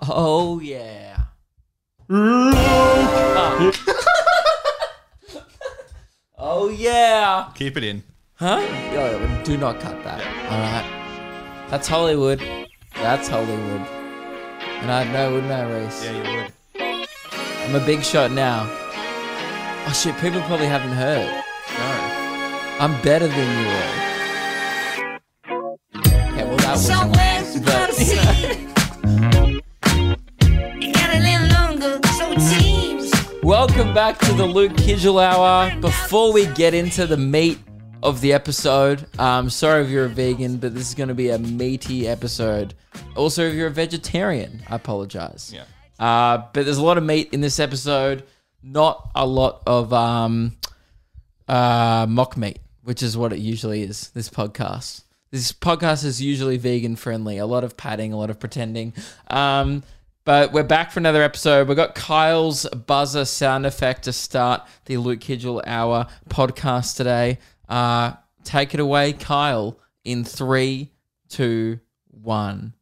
[0.00, 1.24] Oh yeah.
[2.10, 3.72] Ah.
[6.38, 7.50] oh yeah.
[7.54, 8.02] Keep it in.
[8.34, 8.60] Huh?
[8.92, 10.20] Yo, do not cut that.
[10.50, 11.68] All right.
[11.68, 12.40] That's Hollywood.
[12.94, 13.86] That's Hollywood.
[14.80, 16.04] And I know, wouldn't I, Reese?
[16.04, 16.52] Yeah, you would.
[17.64, 18.66] I'm a big shot now.
[19.86, 20.16] Oh shit!
[20.18, 21.26] People probably haven't heard.
[21.78, 22.12] No.
[22.80, 24.02] I'm better than you all.
[26.36, 27.21] Yeah, well that was
[33.92, 35.78] Welcome back to the Luke Kidgell Hour.
[35.82, 37.58] Before we get into the meat
[38.02, 41.28] of the episode, um, sorry if you're a vegan, but this is going to be
[41.28, 42.72] a meaty episode.
[43.16, 45.52] Also, if you're a vegetarian, I apologize.
[45.54, 45.64] Yeah.
[45.98, 48.24] Uh, but there's a lot of meat in this episode,
[48.62, 50.56] not a lot of um,
[51.46, 54.08] uh, mock meat, which is what it usually is.
[54.14, 55.02] This podcast.
[55.30, 57.36] This podcast is usually vegan friendly.
[57.36, 58.94] A lot of padding, a lot of pretending.
[59.28, 59.82] Um,
[60.24, 61.66] but we're back for another episode.
[61.68, 67.38] We've got Kyle's buzzer sound effect to start the Luke Kidgell Hour podcast today.
[67.68, 68.12] Uh,
[68.44, 70.92] take it away, Kyle, in three,
[71.28, 72.74] two, one.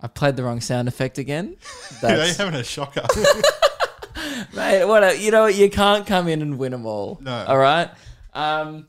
[0.00, 1.56] I played the wrong sound effect again.
[2.00, 3.02] They're That's, having a shocker.
[4.54, 5.54] mate, what a, you know what?
[5.54, 7.18] You can't come in and win them all.
[7.20, 7.44] No.
[7.46, 7.90] All right.
[8.32, 8.86] Um,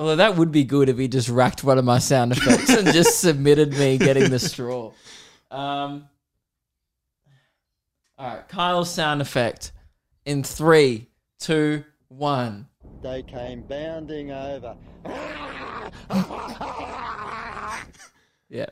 [0.00, 2.86] although that would be good if he just racked one of my sound effects and
[2.86, 4.92] just submitted me getting the straw.
[5.50, 6.08] Um,
[8.18, 9.72] all right, Kyle's sound effect
[10.24, 12.66] in three, two, one.
[13.02, 14.74] They came bounding over.
[18.52, 18.66] Yeah.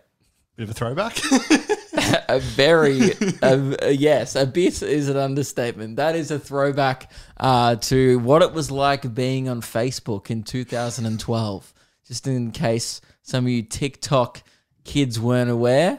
[0.59, 1.17] Bit of a throwback.
[2.29, 7.77] a very a, a- yes a bit is an understatement that is a throwback uh,
[7.77, 11.75] to what it was like being on facebook in 2012
[12.07, 14.43] just in case some of you tiktok
[14.85, 15.99] kids weren't aware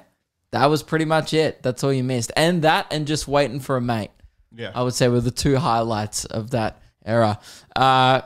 [0.52, 3.76] that was pretty much it that's all you missed and that and just waiting for
[3.78, 4.12] a mate
[4.56, 4.72] yeah.
[4.74, 7.40] I would say were the two highlights of that era.
[7.76, 8.22] Uh,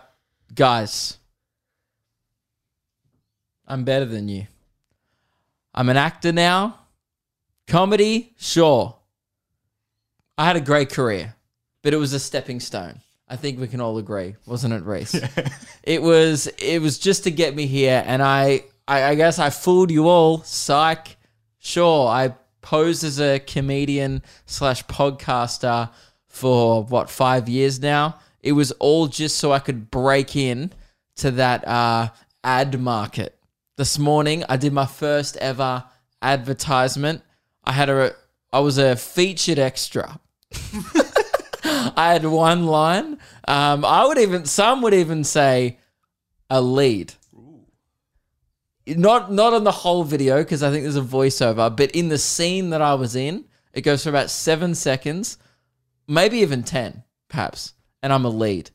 [0.54, 1.18] guys,
[3.68, 4.48] I'm better than you.
[5.74, 6.80] I'm an actor now.
[7.68, 8.96] Comedy, sure.
[10.38, 11.36] I had a great career,
[11.82, 13.02] but it was a stepping stone.
[13.28, 15.20] I think we can all agree, wasn't it, Reese?
[15.84, 16.48] It was.
[16.60, 20.08] It was just to get me here, and I, I, I guess I fooled you
[20.08, 20.42] all.
[20.44, 21.18] Psych.
[21.60, 25.90] Sure, I posed as a comedian slash podcaster
[26.28, 28.18] for what five years now.
[28.42, 30.72] It was all just so I could break in
[31.18, 32.10] to that uh,
[32.46, 33.38] ad market.
[33.76, 35.84] This morning, I did my first ever
[36.22, 37.24] advertisement.
[37.64, 38.14] I had a,
[38.52, 40.20] I was a featured extra.
[41.64, 43.18] I had one line.
[43.48, 45.80] Um, I would even, some would even say,
[46.52, 47.16] a lead.
[48.86, 52.18] Not not on the whole video because I think there's a voiceover, but in the
[52.20, 55.40] scene that I was in, it goes for about seven seconds,
[56.08, 57.74] maybe even ten, perhaps,
[58.04, 58.70] and I'm a lead.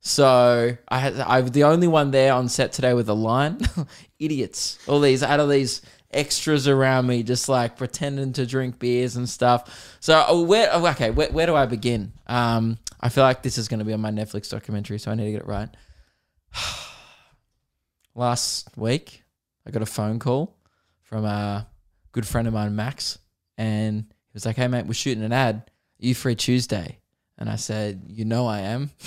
[0.00, 3.58] So I had I'm the only one there on set today with a line.
[4.18, 9.16] Idiots, all these out of these extras around me, just like pretending to drink beers
[9.16, 9.96] and stuff.
[10.00, 12.12] So uh, where oh, okay, where, where do I begin?
[12.26, 15.14] Um, I feel like this is going to be on my Netflix documentary, so I
[15.14, 15.68] need to get it right.
[18.14, 19.22] Last week,
[19.66, 20.56] I got a phone call
[21.02, 21.68] from a
[22.12, 23.18] good friend of mine, Max,
[23.56, 25.56] and he was like, "Hey mate, we're shooting an ad.
[25.56, 26.98] Are you free Tuesday?"
[27.36, 28.90] And I said, "You know I am."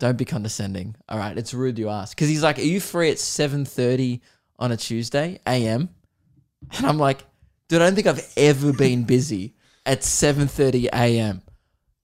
[0.00, 0.96] Don't be condescending.
[1.08, 2.16] All right, it's rude you ask.
[2.16, 4.22] Because he's like, "Are you free at seven thirty
[4.58, 5.90] on a Tuesday a.m.?"
[6.76, 7.24] And I'm like,
[7.68, 11.42] "Dude, I don't think I've ever been busy at seven thirty a.m.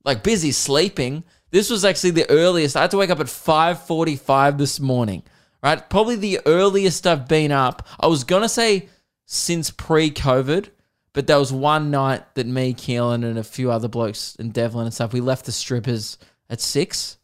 [0.04, 1.24] Like busy sleeping.
[1.50, 2.76] This was actually the earliest.
[2.76, 5.22] I had to wake up at five forty-five this morning.
[5.62, 7.88] Right, probably the earliest I've been up.
[7.98, 8.90] I was gonna say
[9.24, 10.68] since pre-COVID,
[11.14, 14.84] but there was one night that me, Keelan, and a few other blokes and Devlin
[14.84, 16.18] and stuff, we left the strippers
[16.50, 17.16] at six.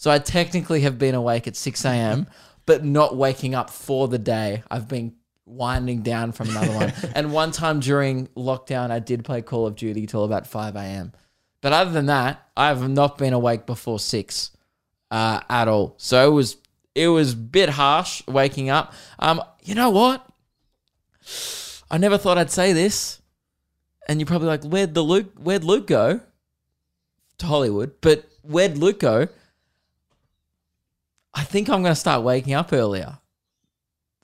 [0.00, 2.26] So I technically have been awake at 6 a.m.,
[2.64, 4.62] but not waking up for the day.
[4.70, 5.12] I've been
[5.44, 6.92] winding down from another one.
[7.14, 11.12] and one time during lockdown, I did play Call of Duty till about 5 a.m.
[11.60, 14.50] But other than that, I have not been awake before 6
[15.10, 15.96] uh, at all.
[15.98, 16.56] So it was
[16.94, 18.94] it was a bit harsh waking up.
[19.18, 20.26] Um, you know what?
[21.90, 23.20] I never thought I'd say this.
[24.08, 26.22] And you're probably like, where'd the Luke where'd Luke go?
[27.36, 28.00] To Hollywood.
[28.00, 29.28] But where'd Luke go?
[31.34, 33.18] I think I'm going to start waking up earlier.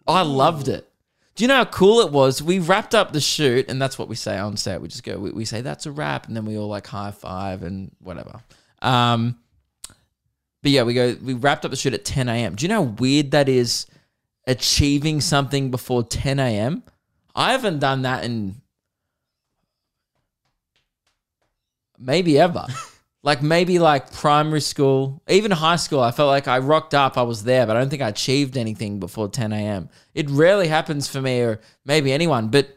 [0.06, 0.88] I loved it.
[1.34, 2.42] Do you know how cool it was?
[2.42, 4.80] We wrapped up the shoot, and that's what we say on set.
[4.80, 7.10] We just go, we, we say that's a wrap, and then we all like high
[7.10, 8.40] five and whatever.
[8.80, 9.38] Um,
[10.62, 11.14] but yeah, we go.
[11.22, 12.54] We wrapped up the shoot at 10 a.m.
[12.54, 13.86] Do you know how weird that is?
[14.46, 16.82] Achieving something before 10 a.m.
[17.34, 18.62] I haven't done that in
[21.98, 22.66] maybe ever.
[23.26, 25.98] like maybe like primary school, even high school.
[25.98, 28.56] I felt like I rocked up, I was there, but I don't think I achieved
[28.56, 29.88] anything before 10 a.m.
[30.14, 32.68] It rarely happens for me or maybe anyone, but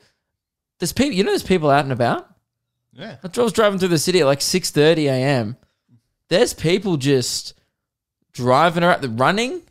[0.80, 2.36] there's people, you know, there's people out and about.
[2.94, 3.18] Yeah.
[3.24, 5.56] I was driving through the city at like 6:30 a.m.
[6.30, 7.54] There's people just
[8.34, 9.62] driving around, running,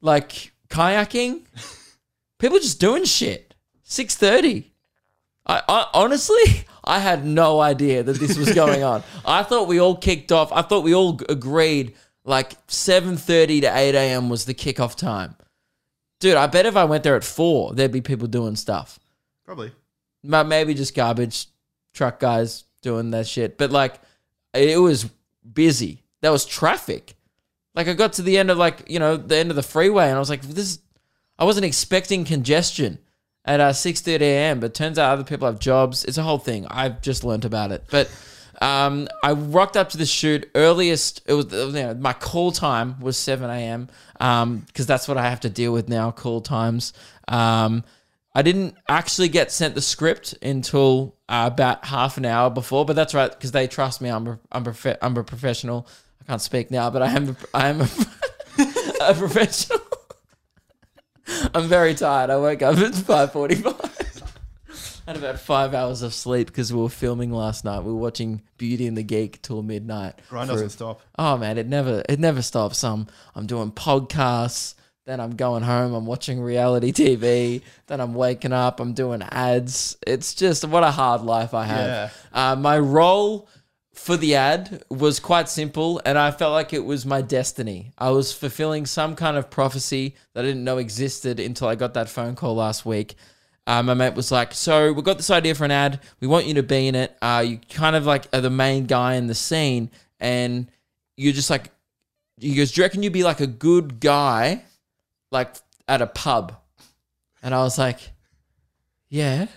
[0.00, 1.42] like kayaking.
[2.38, 3.56] people just doing shit.
[3.88, 4.66] 6:30.
[5.46, 9.04] I, I honestly, I had no idea that this was going on.
[9.24, 10.50] I thought we all kicked off.
[10.52, 11.94] I thought we all agreed
[12.24, 14.28] like 7:30 to 8 a.m.
[14.28, 15.36] was the kickoff time.
[16.18, 18.98] Dude, I bet if I went there at four, there'd be people doing stuff.
[19.46, 19.70] Probably.
[20.24, 21.46] Ma- maybe just garbage
[21.94, 23.56] truck guys doing that shit.
[23.56, 24.00] But like,
[24.52, 25.08] it was
[25.54, 26.02] busy.
[26.22, 27.14] There was traffic.
[27.76, 30.08] Like I got to the end of like you know the end of the freeway,
[30.08, 30.58] and I was like, this.
[30.58, 30.78] Is,
[31.38, 32.98] I wasn't expecting congestion
[33.44, 34.60] at uh, six thirty a.m.
[34.60, 36.04] But turns out other people have jobs.
[36.04, 36.66] It's a whole thing.
[36.68, 37.84] I've just learnt about it.
[37.90, 38.10] But
[38.60, 41.22] um, I rocked up to the shoot earliest.
[41.26, 43.88] It was you know, my call time was seven a.m.
[44.66, 46.10] because that's what I have to deal with now.
[46.10, 46.92] Call times.
[47.28, 47.84] Um,
[48.34, 52.94] I didn't actually get sent the script until uh, about half an hour before, but
[52.94, 54.08] that's right because they trust me.
[54.08, 55.88] I'm a, I'm, prof- I'm a professional.
[56.20, 57.88] I can't speak now, but I am a, I am a,
[59.10, 59.80] a professional.
[61.54, 62.30] I'm very tired.
[62.30, 63.96] I woke up at five forty-five.
[65.06, 67.80] Had about five hours of sleep because we were filming last night.
[67.82, 70.20] We were watching Beauty and the Geek till midnight.
[70.28, 71.00] Grind for- doesn't stop.
[71.18, 72.84] Oh man, it never it never stops.
[72.84, 74.74] I'm I'm doing podcasts,
[75.06, 79.96] then I'm going home, I'm watching reality TV, then I'm waking up, I'm doing ads.
[80.06, 82.12] It's just what a hard life I have.
[82.32, 83.48] Uh, my role
[84.00, 87.92] for the ad was quite simple, and I felt like it was my destiny.
[87.98, 91.92] I was fulfilling some kind of prophecy that I didn't know existed until I got
[91.92, 93.14] that phone call last week.
[93.66, 96.00] Uh, my mate was like, "So we got this idea for an ad.
[96.18, 97.14] We want you to be in it.
[97.20, 100.70] Uh, you kind of like are the main guy in the scene, and
[101.18, 101.70] you're just like,
[102.38, 104.64] he goes, do you reckon you'd be like a good guy,
[105.30, 105.56] like
[105.86, 106.56] at a pub?"
[107.42, 107.98] And I was like,
[109.10, 109.48] "Yeah,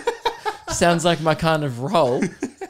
[0.68, 2.22] sounds like my kind of role."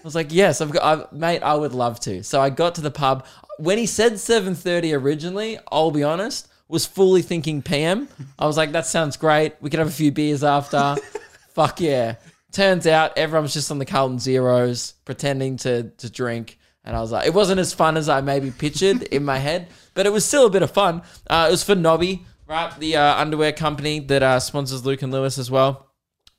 [0.09, 1.43] I was like, "Yes, I've got, I, mate.
[1.43, 3.27] I would love to." So I got to the pub
[3.59, 5.59] when he said seven thirty originally.
[5.71, 8.09] I'll be honest, was fully thinking PM.
[8.39, 9.57] I was like, "That sounds great.
[9.61, 10.97] We could have a few beers after."
[11.53, 12.15] Fuck yeah!
[12.53, 16.59] Turns out everyone's just on the Carlton Zeros, pretending to to drink.
[16.85, 19.69] And I was like, it wasn't as fun as I maybe pictured in my head,
[19.93, 21.03] but it was still a bit of fun.
[21.29, 22.73] Uh, it was for Nobby, right?
[22.79, 25.88] The uh, underwear company that uh, sponsors Luke and Lewis as well.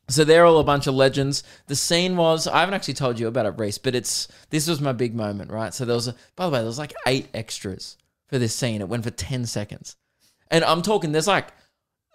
[0.10, 1.44] So they're all a bunch of legends.
[1.68, 4.82] The scene was I haven't actually told you about it, Reese, but it's this was
[4.82, 5.74] my big moment, right?
[5.74, 7.96] So there was a, by the way, there was like eight extras
[8.28, 8.82] for this scene.
[8.82, 9.96] It went for ten seconds,
[10.50, 11.12] and I'm talking.
[11.12, 11.50] There's like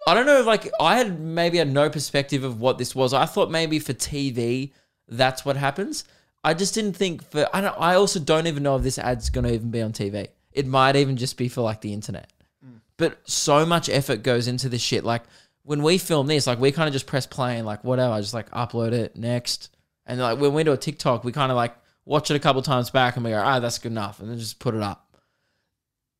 [0.05, 3.13] I don't know, like I had maybe had no perspective of what this was.
[3.13, 4.71] I thought maybe for TV
[5.07, 6.03] that's what happens.
[6.43, 7.75] I just didn't think for I don't.
[7.79, 10.27] I also don't even know if this ad's gonna even be on TV.
[10.51, 12.31] It might even just be for like the internet
[12.65, 12.79] mm.
[12.97, 15.03] but so much effort goes into this shit.
[15.03, 15.23] Like
[15.65, 18.33] when we film this, like we kind of just press play and like whatever, just
[18.33, 19.75] like upload it next.
[20.05, 21.75] And like when we do a TikTok, we kind of like
[22.05, 24.37] watch it a couple times back and we go, ah, that's good enough, and then
[24.37, 25.17] just put it up.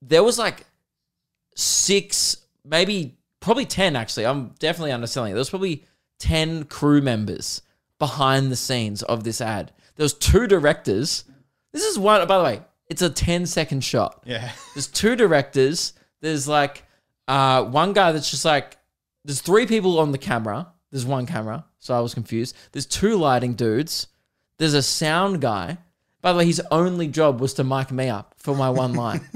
[0.01, 0.65] There was like
[1.55, 4.25] six, maybe probably ten actually.
[4.25, 5.35] I'm definitely underselling it.
[5.35, 5.85] There was probably
[6.19, 7.61] ten crew members
[7.99, 9.71] behind the scenes of this ad.
[9.95, 11.23] There was two directors.
[11.71, 12.61] This is one, by the way.
[12.87, 14.23] It's a 10 second shot.
[14.25, 14.51] Yeah.
[14.73, 15.93] There's two directors.
[16.21, 16.83] There's like
[17.27, 18.77] uh, one guy that's just like,
[19.25, 20.67] there's three people on the camera.
[20.91, 22.55] There's one camera, so I was confused.
[22.71, 24.07] There's two lighting dudes.
[24.59, 25.77] There's a sound guy.
[26.21, 29.27] By the way, his only job was to mic me up for my one line.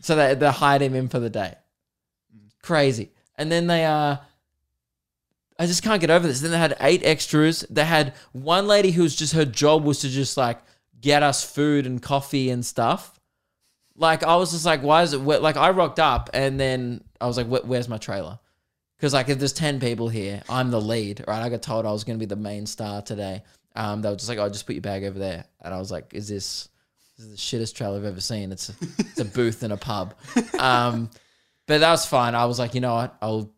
[0.00, 1.54] so they, they hired him in for the day.
[2.62, 3.10] Crazy.
[3.36, 4.16] And then they, uh,
[5.58, 6.40] I just can't get over this.
[6.40, 7.64] Then they had eight extras.
[7.70, 10.58] They had one lady who's just, her job was to just like
[11.00, 13.18] get us food and coffee and stuff
[14.00, 15.42] like I was just like, why is it wet?
[15.42, 18.38] Like I rocked up and then I was like, where's my trailer?
[19.00, 21.42] Because like if there's ten people here, I'm the lead, right?
[21.42, 23.42] I got told I was gonna be the main star today.
[23.74, 25.90] Um, they were just like, oh, just put your bag over there, and I was
[25.90, 26.68] like, is this,
[27.16, 28.52] this is the shittest trailer I've ever seen?
[28.52, 30.14] It's a, it's a booth in a pub.
[30.58, 31.08] Um,
[31.66, 32.34] but that was fine.
[32.34, 33.16] I was like, you know what?
[33.22, 33.54] I'll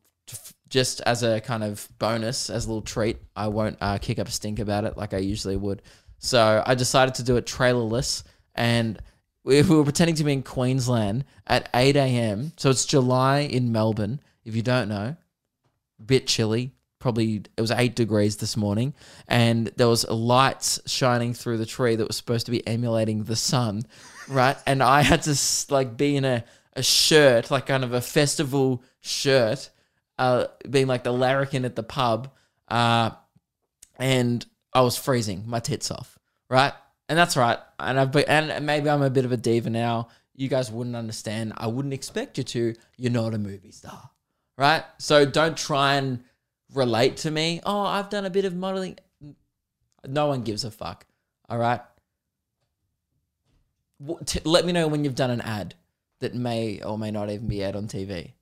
[0.68, 4.28] just as a kind of bonus, as a little treat, I won't uh, kick up
[4.28, 5.82] a stink about it like I usually would.
[6.18, 8.22] So I decided to do it trailerless,
[8.54, 9.00] and
[9.44, 12.52] we, we were pretending to be in Queensland at 8 a.m.
[12.56, 14.20] So it's July in Melbourne.
[14.44, 15.16] If you don't know,
[16.06, 16.72] bit chilly.
[16.98, 18.94] Probably it was eight degrees this morning,
[19.26, 23.36] and there was lights shining through the tree that was supposed to be emulating the
[23.36, 23.82] sun,
[24.28, 24.56] right?
[24.66, 25.36] And I had to
[25.70, 26.44] like be in a,
[26.74, 29.70] a shirt, like kind of a festival shirt,
[30.16, 32.30] uh, being like the larrikin at the pub,
[32.68, 33.10] Uh,
[33.98, 36.18] and I was freezing my tits off,
[36.48, 36.72] right?
[37.08, 37.58] And that's right.
[37.78, 40.08] And I've been, and maybe I'm a bit of a diva now.
[40.34, 41.52] You guys wouldn't understand.
[41.58, 42.74] I wouldn't expect you to.
[42.96, 44.08] You're not a movie star,
[44.62, 44.84] right?
[44.98, 46.22] So don't try and
[46.72, 47.60] relate to me.
[47.66, 48.96] Oh, I've done a bit of modeling.
[50.06, 51.04] No one gives a fuck.
[51.48, 51.80] All right.
[54.44, 55.74] Let me know when you've done an ad
[56.20, 58.34] that may or may not even be aired on TV.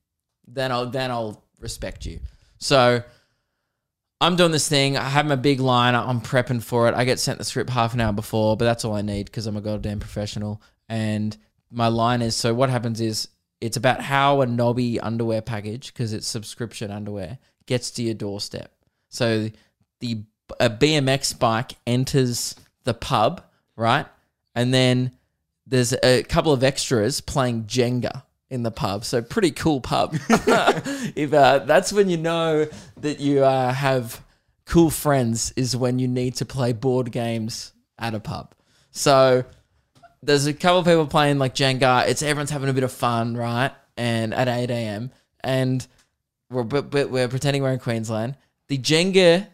[0.46, 2.20] Then I'll then I'll respect you.
[2.58, 3.02] So
[4.20, 4.98] I'm doing this thing.
[4.98, 5.94] I have my big line.
[5.94, 6.94] I'm prepping for it.
[6.94, 9.46] I get sent the script half an hour before, but that's all I need because
[9.46, 10.60] I'm a goddamn professional.
[10.86, 11.34] And
[11.70, 13.28] my line is so what happens is
[13.60, 18.72] it's about how a knobby underwear package, because it's subscription underwear, gets to your doorstep.
[19.08, 19.50] So
[20.00, 20.24] the
[20.58, 23.42] a BMX bike enters the pub,
[23.76, 24.06] right?
[24.54, 25.12] And then
[25.66, 29.04] there's a couple of extras playing Jenga in the pub.
[29.04, 30.14] So pretty cool pub.
[30.28, 32.66] if uh, that's when you know
[33.00, 34.24] that you uh, have
[34.66, 38.54] cool friends is when you need to play board games at a pub.
[38.90, 39.44] So
[40.22, 42.06] there's a couple of people playing like Jenga.
[42.08, 43.72] It's everyone's having a bit of fun, right?
[43.96, 45.10] And at 8 a.m.
[45.42, 45.86] and
[46.50, 48.36] we're but, but we're pretending we're in Queensland.
[48.68, 49.46] The Jenga,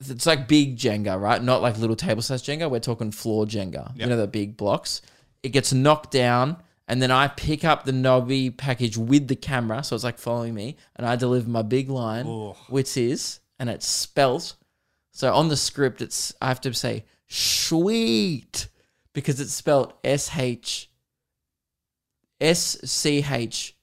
[0.00, 1.42] it's like big Jenga, right?
[1.42, 2.70] Not like little table size Jenga.
[2.70, 3.96] We're talking floor Jenga.
[3.98, 5.02] You know the big blocks.
[5.42, 6.56] It gets knocked down,
[6.88, 10.54] and then I pick up the knobby package with the camera, so it's like following
[10.54, 12.56] me, and I deliver my big line, Oh.
[12.68, 14.54] which is, and it's spelt.
[15.12, 18.68] So on the script, it's I have to say sweet
[19.12, 20.90] because it's spelled S H
[22.40, 23.76] S C H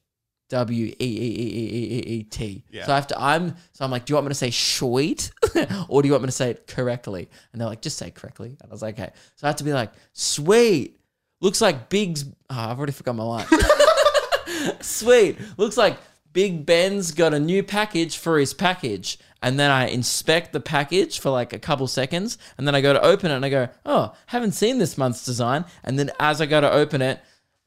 [0.50, 2.64] W E E E E E E E T.
[2.70, 2.86] Yeah.
[2.86, 3.20] So I have to.
[3.20, 3.56] I'm.
[3.72, 5.30] So I'm like, do you want me to say sweet,
[5.88, 7.28] or do you want me to say it correctly?
[7.52, 8.48] And they're like, just say correctly.
[8.48, 9.12] And I was like, okay.
[9.36, 10.96] So I have to be like, sweet.
[11.40, 12.24] Looks like Big's.
[12.24, 13.46] Oh, ah, I've already forgot my line.
[14.80, 15.38] Sweet.
[15.56, 15.98] Looks like
[16.32, 19.18] Big Ben's got a new package for his package.
[19.42, 22.36] And then I inspect the package for like a couple seconds.
[22.58, 25.24] And then I go to open it and I go, oh, haven't seen this month's
[25.24, 25.64] design.
[25.82, 27.20] And then as I go to open it,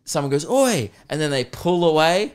[0.06, 0.92] someone goes, oi.
[1.10, 2.34] And then they pull away.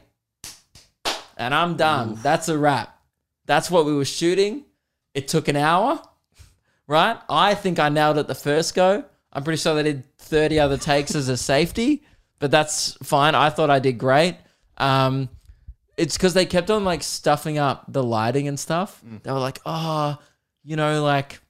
[1.36, 2.18] And I'm done.
[2.20, 2.98] That's a wrap.
[3.46, 4.64] That's what we were shooting.
[5.14, 6.02] It took an hour,
[6.86, 7.18] right?
[7.30, 9.04] I think I nailed it the first go.
[9.32, 12.02] I'm pretty sure they did 30 other takes as a safety,
[12.40, 13.34] but that's fine.
[13.34, 14.36] I thought I did great.
[14.76, 15.28] Um,
[15.98, 19.02] it's because they kept on like stuffing up the lighting and stuff.
[19.22, 20.16] They were like, oh,
[20.62, 21.40] you know, like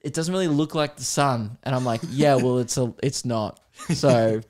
[0.00, 1.58] it doesn't really look like the sun.
[1.62, 3.60] And I'm like, yeah, well, it's a, it's not.
[3.94, 4.40] So,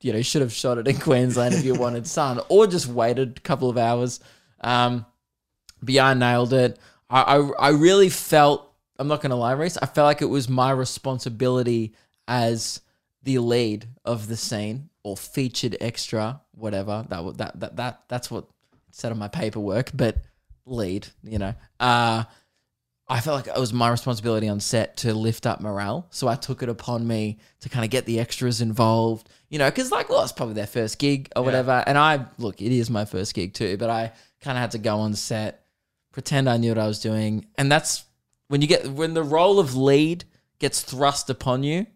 [0.00, 2.86] you know, you should have shot it in Queensland if you wanted sun, or just
[2.86, 4.20] waited a couple of hours.
[4.60, 5.06] Um,
[5.82, 6.78] but yeah, I nailed it.
[7.10, 10.26] I, I, I really felt, I'm not going to lie, Reese, I felt like it
[10.26, 11.94] was my responsibility
[12.28, 12.80] as
[13.22, 17.04] the lead of the scene or featured extra, whatever.
[17.08, 18.46] That, that, that, that, that's what
[18.94, 20.18] said on my paperwork, but
[20.66, 21.54] lead, you know.
[21.80, 22.24] Uh,
[23.06, 26.06] I felt like it was my responsibility on set to lift up morale.
[26.10, 29.68] So I took it upon me to kind of get the extras involved, you know,
[29.68, 31.84] because like, well, it's probably their first gig or whatever.
[31.86, 34.78] And I, look, it is my first gig too, but I kind of had to
[34.78, 35.66] go on set,
[36.12, 37.46] pretend I knew what I was doing.
[37.58, 38.04] And that's
[38.48, 40.24] when you get, when the role of lead
[40.58, 41.86] gets thrust upon you,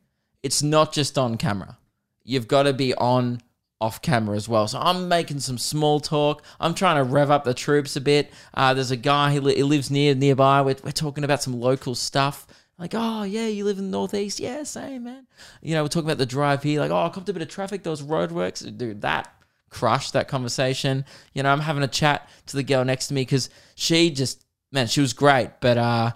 [0.43, 1.78] it's not just on camera.
[2.23, 3.40] You've got to be on
[3.80, 4.66] off camera as well.
[4.66, 6.42] So I'm making some small talk.
[6.58, 8.32] I'm trying to rev up the troops a bit.
[8.54, 10.62] Uh, there's a guy he, li- he lives near nearby.
[10.62, 12.47] We're, we're talking about some local stuff.
[12.78, 14.40] Like, oh yeah, you live in the northeast?
[14.40, 15.26] Yeah, same man.
[15.62, 16.80] You know, we're talking about the drive here.
[16.80, 17.82] Like, oh, I copped a bit of traffic.
[17.82, 19.02] Those roadworks, dude.
[19.02, 19.32] That
[19.70, 21.04] crushed that conversation.
[21.35, 24.44] You know, I'm having a chat to the girl next to me because she just
[24.70, 26.12] man, she was great, but uh,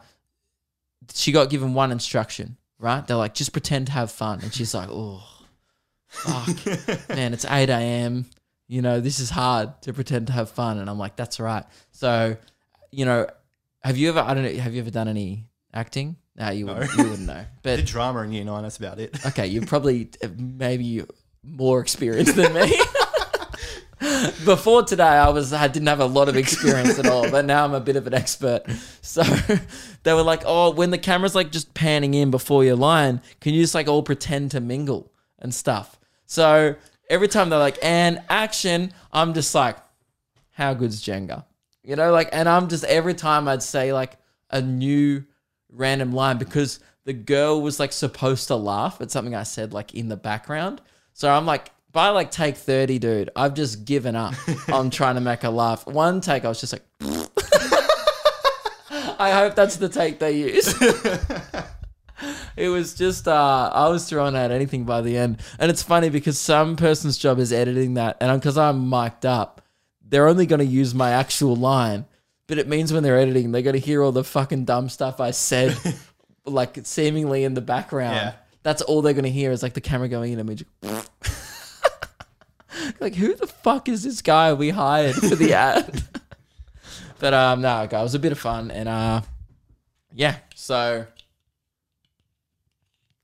[1.12, 2.56] she got given one instruction.
[2.78, 3.06] Right?
[3.06, 5.22] They're like, just pretend to have fun, and she's like, oh
[6.12, 8.26] fuck, man, it's 8 a.m.
[8.68, 10.78] You know, this is hard to pretend to have fun.
[10.78, 11.64] And I'm like, that's right.
[11.90, 12.36] So,
[12.90, 13.26] you know,
[13.82, 16.16] have you ever, I don't know, have you ever done any acting?
[16.36, 16.74] No, you, No.
[16.74, 17.44] wouldn't, you wouldn't know.
[17.62, 18.62] But drama in year nine.
[18.62, 19.26] That's about it.
[19.26, 21.04] okay, you're probably uh, maybe
[21.42, 22.72] more experienced than me.
[24.44, 27.64] Before today, I was I didn't have a lot of experience at all, but now
[27.64, 28.62] I'm a bit of an expert.
[29.00, 29.22] So
[30.02, 33.54] they were like, "Oh, when the camera's like just panning in before your line, can
[33.54, 36.00] you just like all pretend to mingle and stuff?"
[36.32, 36.76] So
[37.10, 39.76] every time they're like, "And action," I'm just like,
[40.52, 41.44] "How good's Jenga?"
[41.82, 44.16] You know, like, and I'm just every time I'd say like
[44.48, 45.24] a new
[45.68, 49.92] random line because the girl was like supposed to laugh at something I said like
[49.92, 50.80] in the background.
[51.12, 54.32] So I'm like, by like take 30, dude, I've just given up
[54.72, 55.86] on trying to make her laugh.
[55.86, 56.84] One take, I was just like,
[59.18, 60.74] I hope that's the take they use.
[62.56, 65.40] it was just, uh, I was throwing out anything by the end.
[65.58, 68.16] And it's funny because some person's job is editing that.
[68.20, 69.62] And because I'm mic'd up,
[70.06, 72.04] they're only going to use my actual line.
[72.46, 75.30] but it means when they're editing, they're gonna hear all the fucking dumb stuff I
[75.30, 75.74] said,
[76.44, 78.16] like seemingly in the background.
[78.16, 78.32] Yeah.
[78.62, 80.56] That's all they're gonna hear is like the camera going in and me.
[80.56, 80.70] just-
[83.00, 86.02] like who the fuck is this guy we hired for the ad?
[87.20, 89.22] but um, no, it was a bit of fun and uh,
[90.12, 90.36] yeah.
[90.54, 91.06] So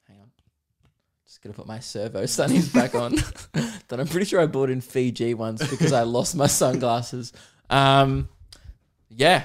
[0.07, 0.31] hang on,
[1.39, 3.15] just gonna put my servo sunnies back on
[3.89, 7.33] that I'm pretty sure I bought in Fiji once because I lost my sunglasses.
[7.71, 8.29] Um,
[9.09, 9.45] yeah,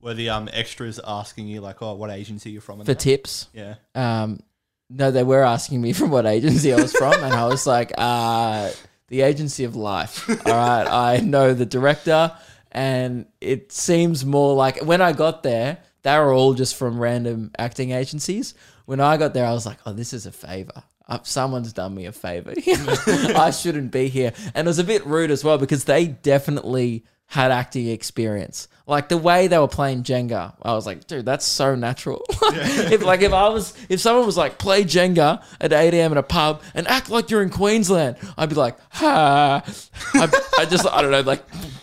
[0.00, 2.80] Were the um extras asking you like, oh, what agency you're from?
[2.80, 3.00] and for that?
[3.00, 3.48] tips.
[3.52, 3.74] Yeah.
[3.94, 4.40] Um,
[4.88, 7.92] no, they were asking me from what agency I was from, and I was like,
[7.98, 8.70] uh,
[9.08, 10.28] the agency of life.
[10.28, 12.32] All right, I know the director,
[12.72, 17.50] and it seems more like when I got there, they were all just from random
[17.58, 18.54] acting agencies.
[18.86, 20.82] When I got there, I was like, oh, this is a favor.
[21.08, 22.54] Uh, someone's done me a favor.
[22.66, 24.32] I shouldn't be here.
[24.54, 28.68] And it was a bit rude as well because they definitely had acting experience.
[28.86, 32.24] Like the way they were playing Jenga, I was like, dude, that's so natural.
[32.30, 36.12] if like if I was if someone was like play Jenga at 8 a.m.
[36.12, 39.64] in a pub and act like you're in Queensland, I'd be like, ha.
[40.14, 41.42] I, I just I don't know, like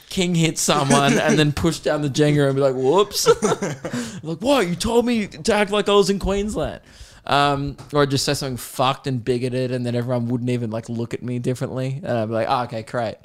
[0.10, 3.28] king hit someone and then push down the Jenga and be like, whoops.
[4.24, 4.68] like, what?
[4.68, 6.82] You told me to act like I was in Queensland.
[7.26, 10.90] Um, or I'd just say something fucked and bigoted, and then everyone wouldn't even like
[10.90, 13.16] look at me differently, and I'd be like, oh, okay, great,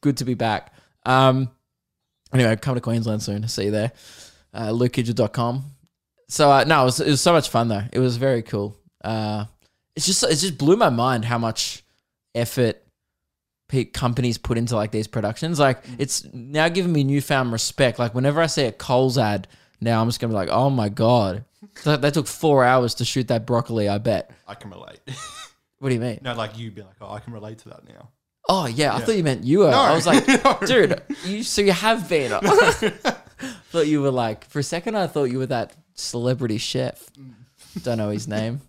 [0.00, 0.74] good to be back.
[1.04, 1.50] Um,
[2.40, 3.46] anyway, come to Queensland soon.
[3.48, 3.92] See you there.
[4.52, 5.64] Uh, LukeKidgell.com.
[6.28, 7.84] So uh, no, it was, it was so much fun though.
[7.92, 8.76] It was very cool.
[9.02, 9.46] Uh,
[9.94, 11.84] it's just it just blew my mind how much
[12.34, 12.82] effort
[13.92, 15.58] companies put into like these productions.
[15.58, 17.98] Like it's now giving me newfound respect.
[17.98, 19.48] Like whenever I see a Coles ad
[19.80, 21.44] now, I'm just gonna be like, oh my god,
[21.84, 23.88] that, that took four hours to shoot that broccoli.
[23.88, 24.30] I bet.
[24.46, 25.00] I can relate.
[25.78, 26.20] What do you mean?
[26.22, 28.08] no, like you'd be like, oh, I can relate to that now.
[28.48, 29.70] Oh yeah, I thought you meant you were.
[29.70, 30.24] I was like,
[30.66, 32.30] dude, you so you have been.
[33.70, 34.96] thought you were like for a second.
[34.96, 37.10] I thought you were that celebrity chef.
[37.82, 38.60] Don't know his name.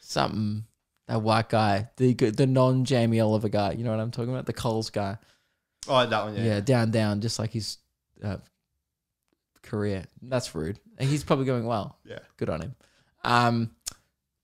[0.00, 0.64] Something
[1.08, 3.72] that white guy, the the non Jamie Oliver guy.
[3.72, 4.46] You know what I'm talking about?
[4.46, 5.18] The Coles guy.
[5.88, 6.44] Oh, that one, yeah.
[6.44, 7.78] Yeah, down down, just like his
[8.22, 8.38] uh,
[9.62, 10.04] career.
[10.22, 10.78] That's rude.
[10.98, 11.98] And he's probably going well.
[12.04, 12.18] Yeah.
[12.36, 12.74] Good on him.
[13.22, 13.70] Um,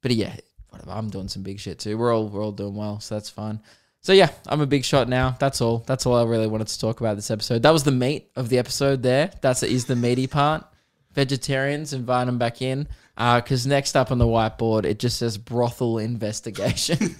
[0.03, 0.37] but yeah,
[0.69, 0.91] whatever.
[0.93, 1.99] I'm doing some big shit too.
[1.99, 3.61] We're all we're all doing well, so that's fine.
[4.03, 5.37] So yeah, I'm a big shot now.
[5.39, 5.79] That's all.
[5.87, 7.63] That's all I really wanted to talk about this episode.
[7.63, 9.03] That was the meat of the episode.
[9.03, 10.67] There, that's is the meaty part.
[11.13, 12.89] Vegetarians, invite them back in.
[13.17, 17.15] Uh, because next up on the whiteboard, it just says brothel investigation.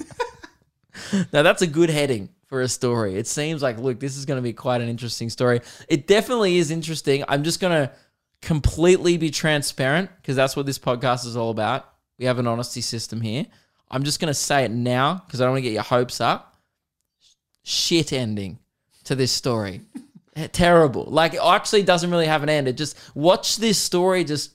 [1.33, 3.15] now that's a good heading for a story.
[3.15, 5.61] It seems like, look, this is going to be quite an interesting story.
[5.89, 7.25] It definitely is interesting.
[7.29, 7.93] I'm just going to
[8.41, 11.89] completely be transparent because that's what this podcast is all about.
[12.19, 13.47] We have an honesty system here.
[13.89, 16.21] I'm just going to say it now because I don't want to get your hopes
[16.21, 16.52] up.
[17.63, 18.59] Shit ending
[19.05, 19.83] to this story.
[20.35, 21.05] Eh, terrible.
[21.05, 22.69] Like, it actually doesn't really have an end.
[22.69, 24.53] It just, watch this story just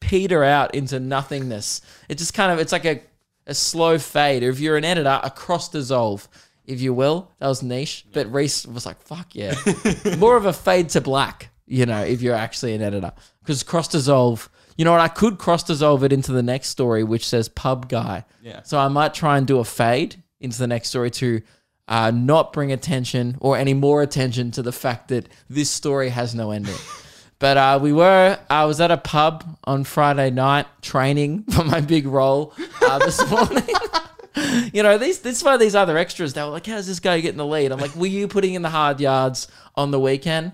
[0.00, 1.82] peter out into nothingness.
[2.08, 3.00] It just kind of, it's like a,
[3.46, 4.42] a slow fade.
[4.42, 6.28] Or if you're an editor, a cross dissolve,
[6.64, 7.30] if you will.
[7.38, 8.06] That was niche.
[8.12, 9.54] But Reese was like, fuck yeah.
[10.18, 13.12] More of a fade to black, you know, if you're actually an editor.
[13.40, 15.00] Because cross dissolve, you know what?
[15.00, 18.24] I could cross dissolve it into the next story, which says pub guy.
[18.42, 18.62] Yeah.
[18.62, 21.42] So I might try and do a fade into the next story to
[21.88, 26.34] uh, not bring attention or any more attention to the fact that this story has
[26.34, 26.76] no ending.
[27.38, 31.80] But uh, we were, I was at a pub on Friday night training for my
[31.80, 33.68] big role uh, this morning.
[34.72, 37.20] you know, these, this is why these other extras, they were like, how's this guy
[37.20, 37.72] getting the lead?
[37.72, 40.52] I'm like, were you putting in the hard yards on the weekend?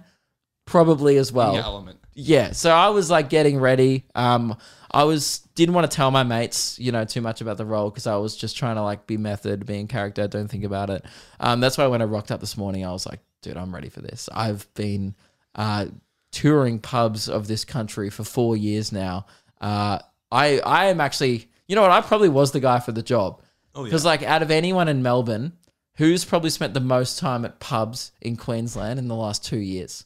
[0.66, 1.52] Probably as well.
[1.52, 1.98] The element.
[2.14, 4.04] Yeah, so I was like getting ready.
[4.14, 4.56] Um,
[4.94, 7.90] I was didn't want to tell my mates, you know, too much about the role
[7.90, 10.90] because I was just trying to like be method, be in character, don't think about
[10.90, 11.04] it.
[11.40, 13.88] Um, that's why when I rocked up this morning, I was like, dude, I'm ready
[13.88, 14.28] for this.
[14.32, 15.14] I've been
[15.54, 15.86] uh,
[16.30, 19.26] touring pubs of this country for four years now.
[19.60, 19.98] Uh,
[20.30, 21.90] I I am actually, you know what?
[21.90, 23.40] I probably was the guy for the job
[23.74, 23.84] Oh, yeah.
[23.84, 25.52] because like out of anyone in Melbourne,
[25.96, 30.04] who's probably spent the most time at pubs in Queensland in the last two years?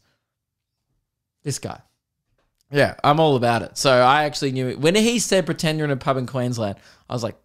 [1.43, 1.81] This guy.
[2.71, 3.79] Yeah, I'm all about it.
[3.79, 4.81] So I actually knew it.
[4.81, 6.77] When he said pretend you're in a pub in Queensland,
[7.09, 7.37] I was like,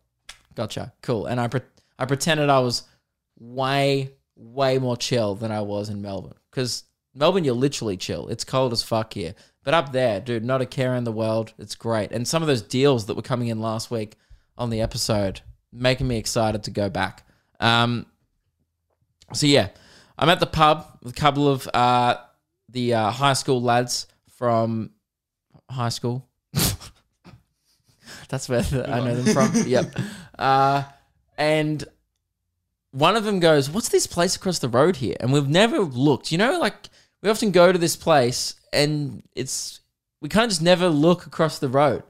[0.56, 1.28] gotcha, cool.
[1.28, 1.62] And I pre-
[2.00, 2.84] I pretended I was
[3.40, 6.34] way, way more chill than I was in Melbourne.
[6.50, 8.28] Because Melbourne, you're literally chill.
[8.30, 9.36] It's cold as fuck here.
[9.64, 11.54] But up there, dude, not a care in the world.
[11.60, 12.12] It's great.
[12.12, 14.16] And some of those deals that were coming in last week
[14.58, 17.28] on the episode, making me excited to go back.
[17.60, 18.08] Um,
[19.34, 19.70] so yeah,
[20.18, 22.18] I'm at the pub with a couple of uh,
[22.70, 24.08] the uh, high school lads
[24.38, 24.92] from
[25.72, 26.28] high school.
[28.30, 29.64] That's where the, I know them from.
[29.68, 29.96] Yep.
[30.38, 30.84] Uh,
[31.38, 31.84] and
[32.92, 36.32] one of them goes, "What's this place across the road here?" And we've never looked.
[36.32, 36.76] You know, like
[37.22, 39.80] we often go to this place and it's
[40.22, 42.04] we kind of just never look across the road.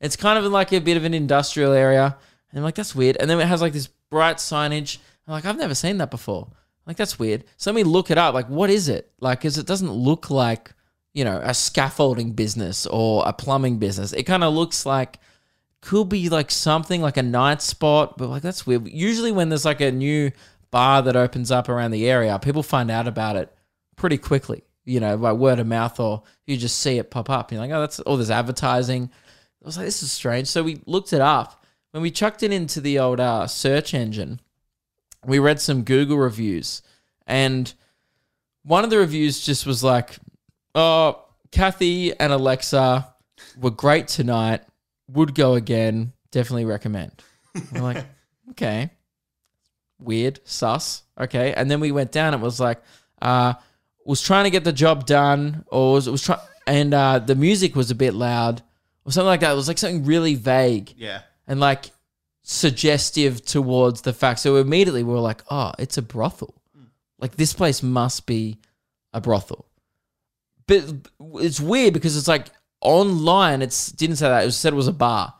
[0.00, 2.16] It's kind of like a bit of an industrial area,
[2.50, 3.16] and I'm like, that's weird.
[3.16, 4.98] And then it has like this bright signage.
[5.26, 6.48] I'm like, I've never seen that before.
[6.86, 7.44] Like that's weird.
[7.56, 8.34] So let me look it up.
[8.34, 9.10] Like, what is it?
[9.20, 10.72] Like, because it doesn't look like
[11.16, 14.12] you know a scaffolding business or a plumbing business.
[14.12, 15.18] It kind of looks like
[15.80, 18.86] could be like something like a night spot, but like that's weird.
[18.86, 20.30] Usually when there's like a new
[20.70, 23.50] bar that opens up around the area, people find out about it
[23.96, 24.62] pretty quickly.
[24.84, 27.50] You know, by word of mouth, or you just see it pop up.
[27.50, 29.10] You're like, oh, that's all this advertising.
[29.62, 30.48] I was like, this is strange.
[30.48, 31.64] So we looked it up.
[31.92, 34.38] When we chucked it into the old uh, search engine,
[35.24, 36.82] we read some Google reviews,
[37.26, 37.72] and
[38.64, 40.18] one of the reviews just was like,
[40.76, 43.08] "Oh, Kathy and Alexa
[43.60, 44.60] were great tonight.
[45.08, 46.12] Would go again.
[46.30, 47.12] Definitely recommend."
[47.72, 48.04] We're like,
[48.50, 48.90] okay,
[49.98, 51.02] weird, sus.
[51.18, 52.34] Okay, and then we went down.
[52.34, 52.80] It was like,
[53.22, 53.54] uh,
[54.04, 57.34] was trying to get the job done, or was, it was trying, and uh, the
[57.34, 58.62] music was a bit loud,
[59.04, 59.52] or something like that.
[59.52, 61.22] It was like something really vague Yeah.
[61.46, 61.86] and like
[62.42, 64.40] suggestive towards the fact.
[64.40, 66.54] So immediately we were like, oh, it's a brothel.
[67.18, 68.58] Like this place must be
[69.12, 69.66] a brothel.
[70.66, 70.84] But
[71.34, 72.46] it's weird because it's like
[72.80, 74.42] online, it's didn't say that.
[74.42, 75.34] It was said it was a bar.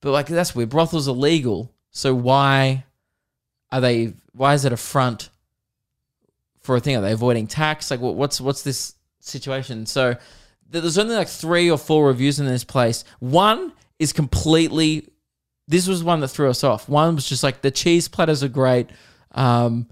[0.00, 0.70] But like that's weird.
[0.70, 1.72] Brothels are legal.
[1.90, 2.84] So why
[3.70, 5.30] are they why is it a front
[6.60, 6.96] for a thing?
[6.96, 7.90] Are they avoiding tax?
[7.90, 9.86] Like what's what's this situation?
[9.86, 10.16] So
[10.68, 13.04] there's only like three or four reviews in this place.
[13.20, 15.08] One is completely
[15.68, 16.88] this was one that threw us off.
[16.88, 18.88] One was just like the cheese platters are great,
[19.32, 19.88] um,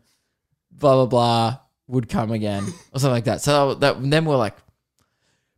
[0.70, 3.40] blah blah blah, would come again or something like that.
[3.40, 4.56] So that then we're like,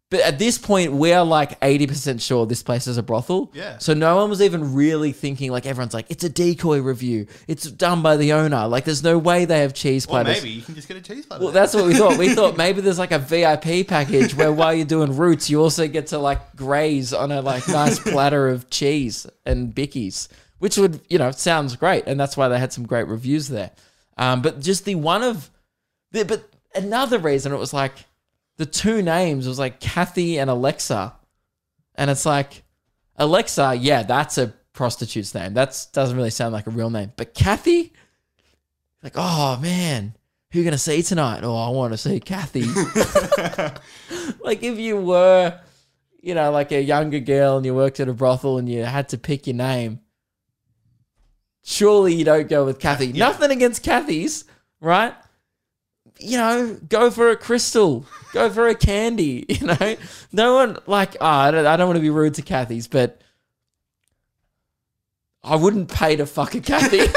[0.09, 3.51] but at this point we're like eighty percent sure this place is a brothel.
[3.55, 3.79] Yeah.
[3.79, 7.27] So no one was even really thinking like everyone's like it's a decoy review.
[7.49, 8.69] It's done by the owner.
[8.69, 10.37] Like there's no way they have cheese Or platters.
[10.43, 11.43] maybe you can just get a cheese platter.
[11.43, 12.19] Well, that's what we thought.
[12.19, 15.89] We thought maybe there's like a VIP package where while you're doing roots, you also
[15.89, 20.29] get to like graze on a like nice platter of cheese and bickies,
[20.61, 23.73] which would you know sounds great, and that's why they had some great reviews there.
[24.19, 25.51] Um, but just the one of,
[26.25, 27.95] but another reason it was like
[28.57, 31.15] the two names was like Kathy and Alexa,
[31.95, 32.63] and it's like
[33.17, 35.55] Alexa, yeah, that's a prostitute's name.
[35.55, 37.93] That doesn't really sound like a real name, but Kathy,
[39.03, 40.15] like, oh man,
[40.51, 41.41] who you gonna see tonight?
[41.43, 42.63] Oh, I want to see Kathy.
[44.41, 45.61] like if you were,
[46.23, 49.09] you know, like a younger girl and you worked at a brothel and you had
[49.11, 50.01] to pick your name,
[51.63, 53.09] surely you don't go with Kathy.
[53.09, 53.27] Yeah.
[53.27, 54.45] Nothing against Kathy's,
[54.81, 55.15] right?
[56.19, 59.45] You know, go for a crystal, go for a candy.
[59.49, 59.97] You know,
[60.33, 61.17] no one like.
[61.21, 63.21] Oh, I don't, I don't want to be rude to Kathy's, but
[65.43, 67.01] I wouldn't pay to fuck a Kathy.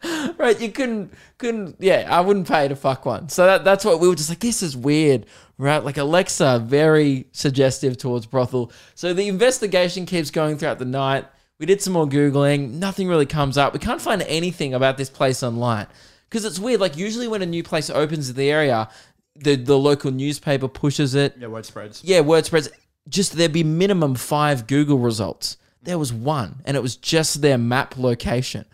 [0.38, 0.60] right?
[0.60, 1.76] You couldn't, couldn't.
[1.78, 3.28] Yeah, I wouldn't pay to fuck one.
[3.28, 4.40] So that, that's what we were just like.
[4.40, 5.82] This is weird, right?
[5.82, 8.72] Like Alexa, very suggestive towards brothel.
[8.94, 11.26] So the investigation keeps going throughout the night.
[11.58, 12.74] We did some more googling.
[12.74, 13.72] Nothing really comes up.
[13.72, 15.88] We can't find anything about this place online
[16.28, 16.80] because it's weird.
[16.80, 18.88] Like usually when a new place opens in the area,
[19.36, 22.02] the the local newspaper pushes it yeah, word spreads.
[22.04, 22.68] yeah, word spreads.
[23.08, 25.56] Just there'd be minimum five Google results.
[25.82, 28.66] There was one, and it was just their map location.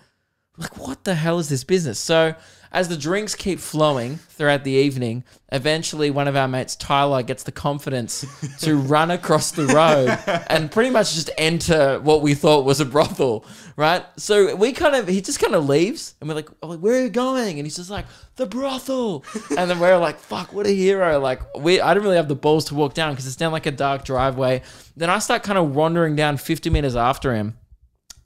[0.56, 1.98] Like, what the hell is this business?
[1.98, 2.34] So,
[2.74, 7.44] as the drinks keep flowing throughout the evening, eventually one of our mates, Tyler, gets
[7.44, 8.26] the confidence
[8.58, 12.84] to run across the road and pretty much just enter what we thought was a
[12.84, 14.04] brothel, right?
[14.16, 17.02] So we kind of, he just kind of leaves, and we're like, oh, where are
[17.04, 17.60] you going?
[17.60, 18.06] And he's just like,
[18.36, 19.24] the brothel.
[19.56, 21.20] And then we're like, fuck, what a hero.
[21.20, 23.66] Like, we, I didn't really have the balls to walk down because it's down like
[23.66, 24.62] a dark driveway.
[24.96, 27.56] Then I start kind of wandering down 50 meters after him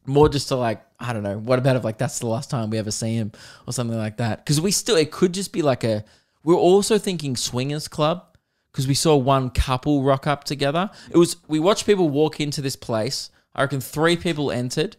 [0.06, 1.38] more just to like I don't know.
[1.38, 3.32] What about if like that's the last time we ever see him
[3.66, 4.44] or something like that?
[4.44, 6.04] Because we still it could just be like a.
[6.42, 8.36] We're also thinking swingers club
[8.72, 10.90] because we saw one couple rock up together.
[11.10, 13.30] It was we watched people walk into this place.
[13.54, 14.96] I reckon three people entered.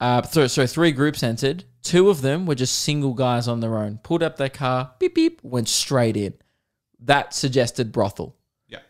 [0.00, 1.64] Uh, so, so three groups entered.
[1.82, 3.98] Two of them were just single guys on their own.
[4.02, 6.34] Pulled up their car, beep beep, went straight in.
[6.98, 8.36] That suggested brothel.
[8.68, 8.80] Yeah.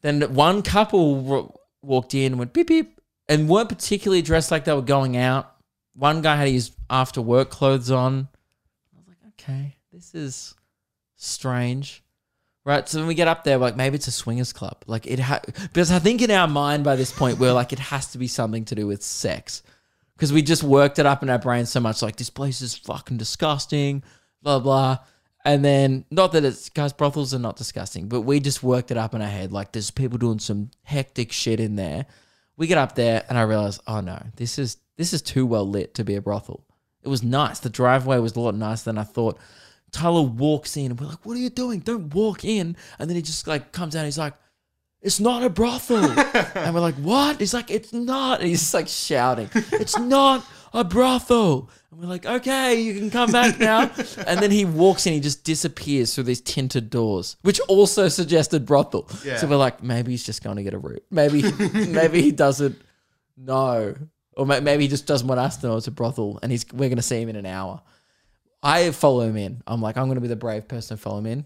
[0.00, 3.00] Then one couple w- walked in, went beep beep,
[3.32, 5.56] and weren't particularly dressed like they were going out.
[5.94, 8.28] One guy had his after work clothes on.
[8.94, 10.54] I was like, okay, this is
[11.16, 12.02] strange.
[12.64, 15.18] Right, so when we get up there, like maybe it's a swingers club, like it
[15.18, 18.18] ha- because I think in our mind by this point we're like it has to
[18.18, 19.64] be something to do with sex,
[20.14, 22.76] because we just worked it up in our brains so much, like this place is
[22.76, 24.04] fucking disgusting,
[24.42, 24.98] blah blah,
[25.44, 28.96] and then not that it's guys brothels are not disgusting, but we just worked it
[28.96, 32.06] up in our head, like there's people doing some hectic shit in there.
[32.56, 35.68] We get up there and I realize, oh no, this is this is too well
[35.68, 36.64] lit to be a brothel.
[37.02, 37.58] It was nice.
[37.58, 39.38] The driveway was a lot nicer than I thought.
[39.90, 41.80] Tyler walks in and we're like, what are you doing?
[41.80, 42.76] Don't walk in.
[42.98, 44.04] And then he just like comes out.
[44.04, 44.34] He's like,
[45.02, 46.04] it's not a brothel.
[46.54, 47.40] and we're like, what?
[47.40, 48.40] He's like, it's not.
[48.40, 51.68] And he's like shouting, it's not a brothel.
[51.92, 53.82] And we're like, okay, you can come back now.
[54.26, 58.64] and then he walks in, he just disappears through these tinted doors, which also suggested
[58.64, 59.10] brothel.
[59.22, 59.36] Yeah.
[59.36, 61.04] So we're like, maybe he's just going to get a root.
[61.10, 62.80] Maybe, maybe he doesn't
[63.36, 63.94] know.
[64.34, 66.88] Or maybe he just doesn't want us to know it's a brothel and he's we're
[66.88, 67.82] going to see him in an hour.
[68.62, 69.62] I follow him in.
[69.66, 71.44] I'm like, I'm going to be the brave person to follow him in.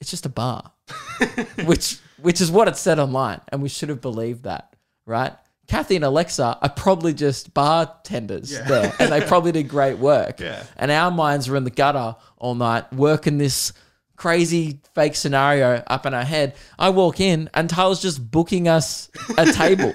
[0.00, 0.70] It's just a bar,
[1.64, 5.32] which which is what it said online, and we should have believed that, right?
[5.68, 8.62] Kathy and Alexa are probably just bartenders Yeah.
[8.62, 10.40] there, and they probably did great work.
[10.48, 10.62] Yeah.
[10.76, 13.72] And our minds were in the gutter all night, working this
[14.16, 16.54] crazy fake scenario up in our head.
[16.78, 19.92] I walk in, and Tyler's just booking us a table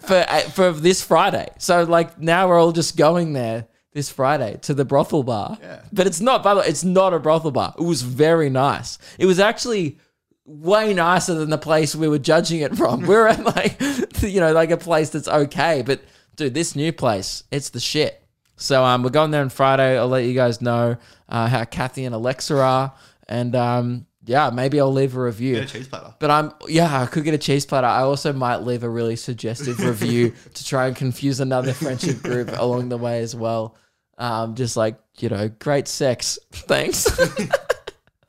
[0.00, 1.48] for uh, for this Friday.
[1.58, 5.56] So like now we're all just going there this Friday to the brothel bar.
[5.62, 5.80] Yeah.
[5.92, 7.74] But it's not by the way, it's not a brothel bar.
[7.78, 8.98] It was very nice.
[9.18, 9.98] It was actually
[10.46, 13.02] way nicer than the place we were judging it from.
[13.02, 13.80] We're at like
[14.22, 15.82] you know, like a place that's okay.
[15.82, 16.02] But
[16.36, 18.22] dude, this new place, it's the shit.
[18.56, 19.98] So um we're going there on Friday.
[19.98, 20.96] I'll let you guys know
[21.28, 22.92] uh, how Kathy and Alexa are.
[23.28, 25.56] And um yeah, maybe I'll leave a review.
[25.56, 26.14] Get a cheese platter.
[26.18, 27.86] But I'm yeah, I could get a cheese platter.
[27.86, 32.50] I also might leave a really suggestive review to try and confuse another friendship group
[32.56, 33.76] along the way as well.
[34.16, 37.04] Um, just like you know, great sex, thanks,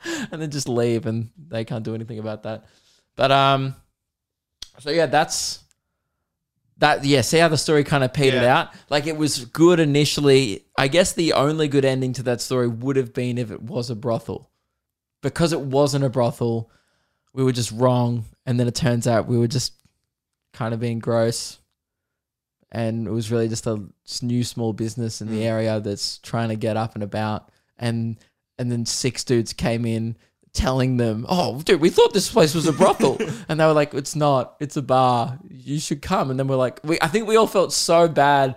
[0.31, 2.65] and then just leave, and they can't do anything about that.
[3.15, 3.75] But um,
[4.79, 5.63] so yeah, that's
[6.77, 7.03] that.
[7.05, 8.57] Yeah, see how the story kind of petered Yeah.
[8.59, 8.69] out.
[8.89, 10.65] Like it was good initially.
[10.77, 13.89] I guess the only good ending to that story would have been if it was
[13.89, 14.49] a brothel
[15.21, 16.69] because it wasn't a brothel,
[17.33, 18.25] we were just wrong.
[18.45, 19.73] And then it turns out we were just
[20.53, 21.59] kind of being gross.
[22.71, 23.81] And it was really just a
[24.21, 27.49] new small business in the area that's trying to get up and about.
[27.79, 28.17] And
[28.57, 30.15] and then six dudes came in
[30.53, 33.17] telling them, "Oh, dude, we thought this place was a brothel,"
[33.49, 34.55] and they were like, "It's not.
[34.59, 35.39] It's a bar.
[35.49, 38.55] You should come." And then we're like, "We." I think we all felt so bad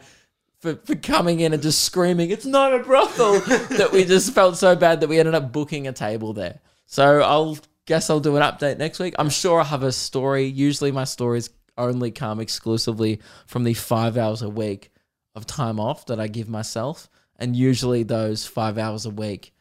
[0.61, 3.41] for, for coming in and just screaming, it's not a brothel,
[3.77, 6.61] that we just felt so bad that we ended up booking a table there.
[6.87, 9.15] So I'll guess I'll do an update next week.
[9.19, 10.45] I'm sure I'll have a story.
[10.45, 14.91] Usually my stories only come exclusively from the five hours a week
[15.35, 17.09] of time off that I give myself.
[17.37, 19.53] And usually those five hours a week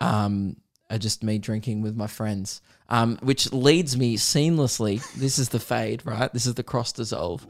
[0.00, 0.56] um,
[0.88, 2.60] are just me drinking with my friends.
[2.88, 5.00] Um, which leads me seamlessly.
[5.14, 6.32] This is the fade, right?
[6.32, 7.46] This is the cross dissolve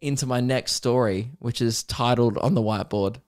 [0.00, 3.18] into my next story, which is titled on the whiteboard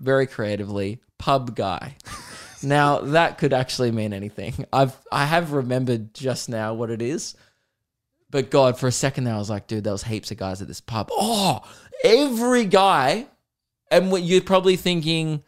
[0.00, 1.96] very creatively "Pub Guy."
[2.62, 4.66] now that could actually mean anything.
[4.72, 7.36] I've I have remembered just now what it is,
[8.30, 10.60] but God, for a second there, I was like, dude, there was heaps of guys
[10.60, 11.08] at this pub.
[11.12, 11.60] Oh,
[12.02, 13.26] every guy,
[13.90, 15.44] and what you're probably thinking,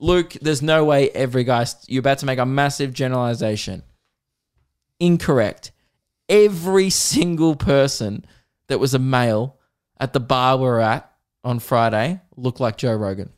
[0.00, 1.66] Luke, there's no way every guy.
[1.86, 3.82] You're about to make a massive generalization.
[4.98, 5.72] Incorrect.
[6.28, 8.24] Every single person
[8.68, 9.58] that was a male
[9.98, 11.12] at the bar we are at
[11.44, 13.30] on Friday looked like Joe Rogan.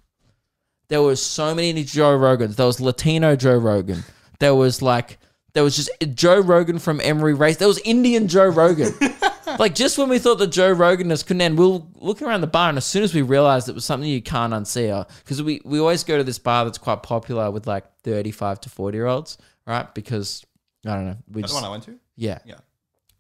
[0.89, 2.57] There was so many Joe Rogans.
[2.57, 4.05] There was Latino Joe Rogan.
[4.39, 5.19] There was like
[5.55, 7.57] there was just Joe Rogan from Emory Race.
[7.57, 8.93] There was Indian Joe Rogan.
[9.59, 12.47] like just when we thought that Joe Rogan couldn't end, we were looking around the
[12.47, 15.61] bar, and as soon as we realized it was something you can't unsee, because we
[15.65, 18.97] we always go to this bar that's quite popular with like thirty five to forty
[18.99, 19.93] year olds, right?
[19.95, 20.45] Because
[20.87, 21.99] I don't know, we That's just the one I went to.
[22.17, 22.39] yeah.
[22.45, 22.57] Yeah.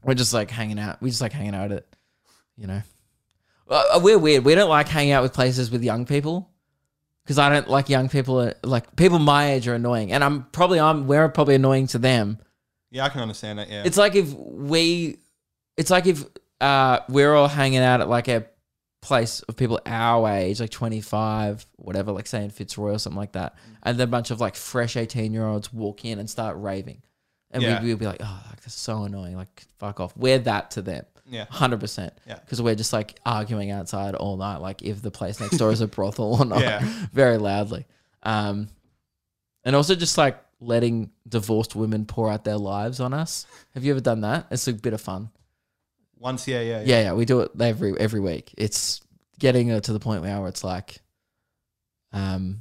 [0.04, 1.00] We're just like hanging out.
[1.00, 1.96] We just like hanging out at it,
[2.56, 2.82] you know.
[3.68, 4.44] Uh, we're weird.
[4.44, 6.50] We don't like hanging out with places with young people
[7.24, 8.38] because I don't like young people.
[8.38, 11.98] uh, Like people my age are annoying, and I'm probably I'm we're probably annoying to
[11.98, 12.38] them.
[12.90, 13.70] Yeah, I can understand that.
[13.70, 13.84] Yeah.
[13.86, 15.18] It's like if we,
[15.76, 16.24] it's like if
[16.60, 18.46] uh we're all hanging out at like a
[19.00, 23.32] place of people our age, like 25, whatever, like say in Fitzroy or something like
[23.32, 26.56] that, and then a bunch of like fresh 18 year olds walk in and start
[26.58, 27.02] raving.
[27.50, 27.82] And Yeah.
[27.82, 29.36] we, we'll be like, oh, like, that's so annoying.
[29.36, 30.16] Like, fuck off.
[30.16, 31.04] We're that to them.
[31.26, 31.46] Yeah.
[31.46, 32.10] 100%.
[32.26, 32.38] Yeah.
[32.38, 35.80] Because we're just like arguing outside all night, like if the place next door is
[35.80, 36.80] a brothel or not, Yeah.
[37.12, 37.86] very loudly.
[38.22, 38.68] Um,
[39.64, 43.46] and also just like letting divorced women pour out their lives on us.
[43.74, 44.46] Have you ever done that?
[44.50, 45.28] It's a bit of fun.
[46.22, 48.54] Once, yeah, yeah, Yeah, yeah, we do it every every week.
[48.56, 49.00] It's
[49.38, 51.00] getting uh, to the point now where it's like,
[52.12, 52.60] um,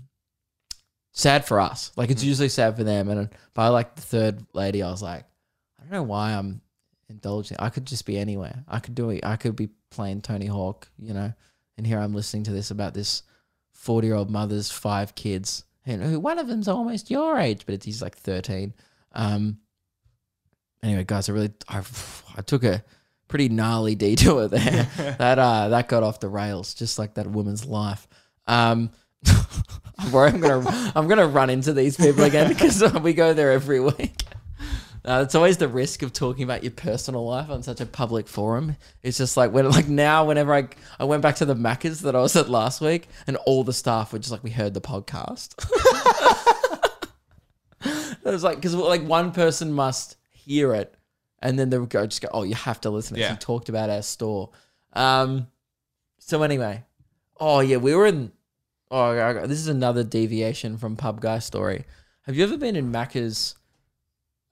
[1.12, 1.92] sad for us.
[1.96, 3.10] Like it's usually sad for them.
[3.10, 5.26] And by like the third lady, I was like,
[5.80, 6.62] I don't know why I'm
[7.10, 7.58] indulging.
[7.60, 8.64] I could just be anywhere.
[8.68, 9.24] I could do it.
[9.24, 11.32] I could be playing Tony Hawk, you know.
[11.78, 13.24] And here I'm listening to this about this
[13.74, 17.76] forty year old mother's five kids, and who one of them's almost your age, but
[17.76, 18.74] it's, he's like thirteen.
[19.14, 19.60] Um.
[20.84, 21.84] Anyway, guys, I really I,
[22.38, 22.84] I took a
[23.32, 24.88] pretty gnarly detour there.
[25.18, 28.08] that uh that got off the rails, just like that woman's life.
[28.46, 28.92] Um
[29.98, 33.52] I'm worried I'm gonna I'm gonna run into these people again because we go there
[33.52, 34.24] every week.
[35.04, 38.28] Uh, it's always the risk of talking about your personal life on such a public
[38.28, 38.76] forum.
[39.02, 40.68] It's just like when, like now, whenever I
[41.00, 43.74] I went back to the Macca's that I was at last week, and all the
[43.74, 45.56] staff were just like, "We heard the podcast."
[47.84, 50.94] it was like because like one person must hear it,
[51.42, 53.32] and then they would go just go, "Oh, you have to listen." Yeah.
[53.32, 54.52] You talked about our store.
[54.94, 55.48] Um.
[56.20, 56.84] So anyway,
[57.40, 58.32] oh yeah, we were in.
[58.90, 61.86] Oh, this is another deviation from pub guy story.
[62.24, 63.56] Have you ever been in Macca's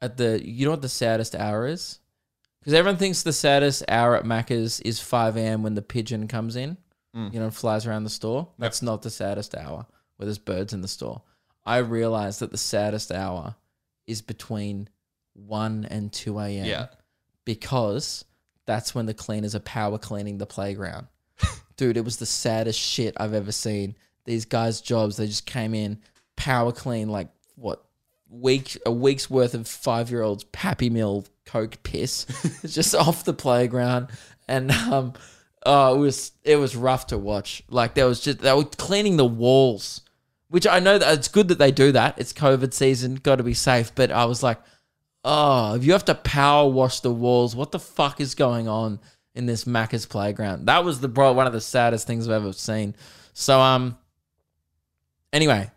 [0.02, 0.41] at the?
[0.43, 1.99] You know what the saddest hour is?
[2.60, 5.63] Because everyone thinks the saddest hour at Macca's is five a.m.
[5.63, 6.78] when the pigeon comes in.
[7.15, 7.34] Mm.
[7.34, 8.49] You know, and flies around the store.
[8.60, 11.23] That's not the saddest hour where there's birds in the store.
[11.65, 13.56] I realized that the saddest hour
[14.06, 14.89] is between
[15.45, 16.65] one and two a.m.
[16.65, 16.88] Yeah.
[17.45, 18.25] because
[18.65, 21.08] that's when the cleaners are power cleaning the playground.
[21.78, 23.95] Dude, it was the saddest shit I've ever seen.
[24.25, 25.99] These guys' jobs, they just came in,
[26.36, 27.84] power clean like what
[28.30, 32.25] week a week's worth of five year olds Pappy Meal Coke piss.
[32.65, 34.10] just off the playground.
[34.47, 35.13] And um
[35.65, 37.63] oh it was it was rough to watch.
[37.69, 40.02] Like there was just they were cleaning the walls.
[40.49, 42.17] Which I know that it's good that they do that.
[42.17, 43.93] It's COVID season, gotta be safe.
[43.93, 44.60] But I was like,
[45.23, 48.99] oh, if you have to power wash the walls, what the fuck is going on
[49.36, 50.67] in this Macca's playground?
[50.67, 52.95] That was the bro one of the saddest things I've ever seen.
[53.34, 53.97] So um
[55.32, 55.71] anyway,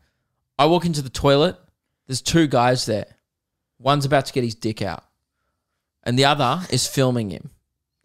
[0.59, 1.57] I walk into the toilet.
[2.07, 3.07] There's two guys there.
[3.79, 5.05] One's about to get his dick out.
[6.05, 7.51] And the other is filming him.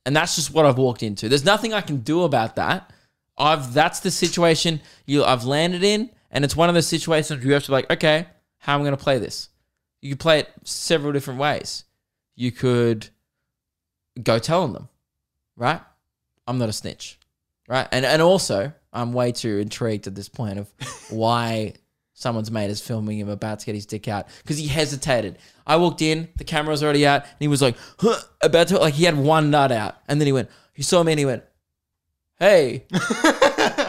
[0.06, 1.28] And that's just what I've walked into.
[1.28, 2.92] There's nothing I can do about that.
[3.38, 7.48] I've that's the situation you I've landed in, and it's one of those situations where
[7.48, 9.50] you have to be like, okay, how am I gonna play this?
[10.02, 11.84] You could play it several different ways.
[12.36, 13.10] You could
[14.22, 14.90] go telling them,
[15.56, 15.82] right?
[16.48, 17.20] I'm not a snitch,
[17.68, 17.88] right?
[17.92, 20.70] And and also, I'm way too intrigued at this point of
[21.10, 21.74] why
[22.14, 25.38] someone's mate is filming him about to get his dick out because he hesitated.
[25.66, 28.80] I walked in, the camera was already out, and he was like, huh, about to
[28.80, 31.26] like he had one nut out, and then he went, he saw me and he
[31.26, 31.44] went,
[32.40, 32.86] hey,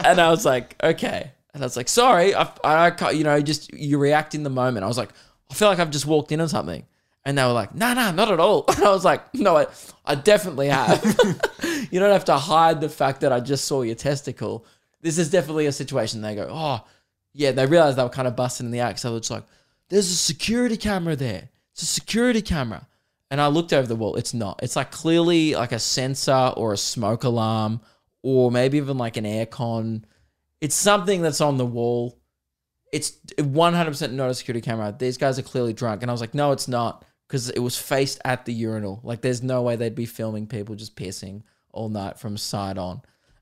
[0.05, 1.31] and I was like, okay.
[1.53, 4.83] And I was like, sorry, I, I, you know, just you react in the moment.
[4.83, 5.09] I was like,
[5.49, 6.85] I feel like I've just walked in on something.
[7.25, 8.65] And they were like, no, no, not at all.
[8.69, 9.67] And I was like, no, I,
[10.05, 11.03] I definitely have.
[11.91, 14.65] you don't have to hide the fact that I just saw your testicle.
[15.01, 16.21] This is definitely a situation.
[16.21, 16.85] They go, oh,
[17.33, 18.99] yeah, they realized they were kind of busting in the act.
[18.99, 19.43] So it's like,
[19.89, 21.49] there's a security camera there.
[21.73, 22.87] It's a security camera.
[23.31, 24.15] And I looked over the wall.
[24.15, 24.59] It's not.
[24.63, 27.81] It's like clearly like a sensor or a smoke alarm
[28.21, 30.03] or maybe even like an aircon.
[30.61, 32.18] It's something that's on the wall.
[32.91, 34.95] It's 100% not a security camera.
[34.97, 36.01] These guys are clearly drunk.
[36.01, 37.05] And I was like, no, it's not.
[37.27, 39.01] Because it was faced at the urinal.
[39.03, 43.01] Like, there's no way they'd be filming people just pissing all night from side on.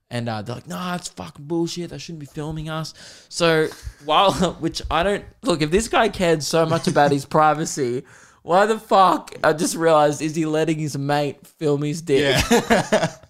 [0.09, 1.89] And uh, they're like, nah, it's fucking bullshit.
[1.89, 2.93] They shouldn't be filming us.
[3.29, 3.67] So,
[4.05, 8.03] while, which I don't, look, if this guy cared so much about his privacy,
[8.43, 12.41] why the fuck, I just realized, is he letting his mate film his dick?
[12.49, 13.15] Yeah.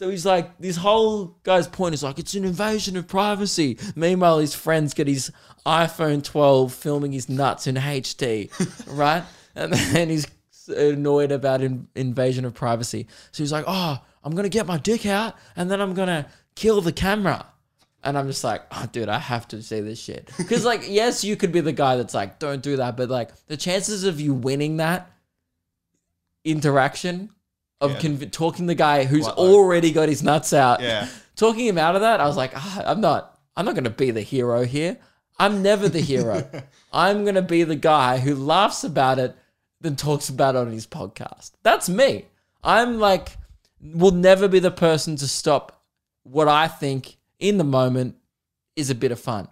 [0.00, 3.76] So he's like, this whole guy's point is like, it's an invasion of privacy.
[3.94, 5.30] Meanwhile, his friends get his
[5.66, 8.50] iPhone 12 filming his nuts in HD,
[8.96, 9.22] right?
[9.54, 10.26] And then he's
[10.68, 13.08] annoyed about in, invasion of privacy.
[13.30, 16.08] So he's like, oh, I'm going to get my dick out and then I'm going
[16.08, 17.44] to kill the camera.
[18.02, 20.30] And I'm just like, oh, dude, I have to see this shit.
[20.38, 22.96] Because, like, yes, you could be the guy that's like, don't do that.
[22.96, 25.12] But, like, the chances of you winning that
[26.42, 27.28] interaction
[27.80, 27.98] of Yeah.
[28.00, 31.08] conv- talking the guy who's already got his nuts out, Yeah.
[31.36, 33.90] talking him out of that, I was like, ah, I'm not, I'm not going to
[33.90, 34.98] be the hero here.
[35.38, 36.48] I'm never the hero.
[36.92, 39.34] I'm going to be the guy who laughs about it,
[39.80, 41.52] then talks about it on his podcast.
[41.62, 42.26] That's me.
[42.62, 43.36] I'm like,
[43.80, 45.82] will never be the person to stop
[46.24, 48.16] what I think in the moment
[48.76, 49.48] is a bit of fun.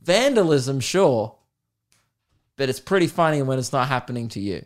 [0.00, 1.34] Vandalism, sure,
[2.56, 4.64] but it's pretty funny when it's not happening to you,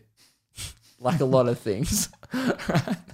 [1.01, 2.11] like a lot of things.
[2.33, 2.97] Right?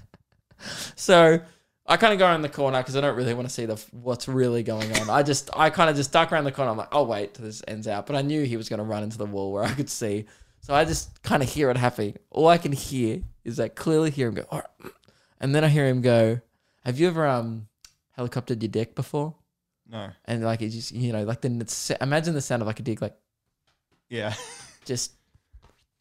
[0.97, 1.41] So
[1.87, 3.77] I kind of go around the corner because I don't really want to see the
[3.93, 5.11] what's really going on.
[5.11, 6.71] I just I kind of just duck around the corner.
[6.71, 8.07] I'm like, oh wait till this ends out.
[8.07, 10.25] But I knew he was going to run into the wall where I could see.
[10.61, 12.17] So I just kind of hear it happening.
[12.31, 14.93] All I can hear is I clearly hear him go, "All right."
[15.41, 16.41] and then I hear him go,
[16.87, 17.69] "Have you ever um
[18.17, 19.35] helicoptered your dick before?"
[19.87, 20.09] No.
[20.25, 22.83] And like it just you know like then it's imagine the sound of like a
[22.83, 23.15] dick like
[24.09, 24.33] Yeah.
[24.87, 25.13] just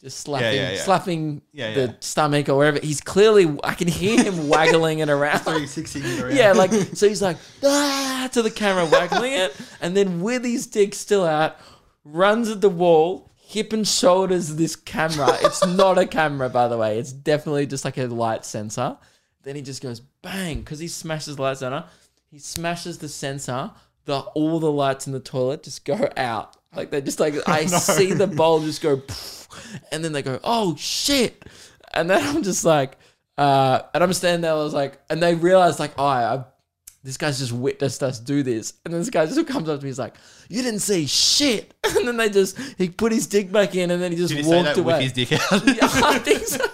[0.04, 0.82] just slapping yeah, yeah.
[0.82, 2.78] slapping Yeah, the stomach or wherever.
[2.80, 5.40] He's clearly I can hear him waggling it around.
[5.40, 6.36] 360 around.
[6.36, 10.68] Yeah, like so he's like ah to the camera waggling it, and then with his
[10.68, 11.56] dick still out,
[12.04, 15.38] runs at the wall, hip and shoulders this camera.
[15.42, 17.00] It's not a camera, by the way.
[17.00, 18.98] It's definitely just like a light sensor.
[19.44, 21.86] Then he just goes bang because he smashes the light sensor.
[22.30, 23.72] He smashes the sensor,
[24.06, 26.56] the all the lights in the toilet just go out.
[26.76, 29.02] Like they just like I see the bowl just go,
[29.92, 31.46] and then they go, oh shit,
[31.94, 32.98] and then I'm just like,
[33.38, 34.52] uh, and I'm standing there.
[34.52, 36.44] I was like, and they realize like, oh, I,
[37.04, 39.86] this guy's just witnessed us do this, and then this guy just comes up to
[39.86, 39.90] me.
[39.90, 40.16] He's like,
[40.50, 44.02] you didn't see shit, and then they just he put his dick back in, and
[44.02, 44.94] then he just Did he walked away.
[44.94, 45.66] with his dick out?
[45.66, 46.66] Yeah, I think so.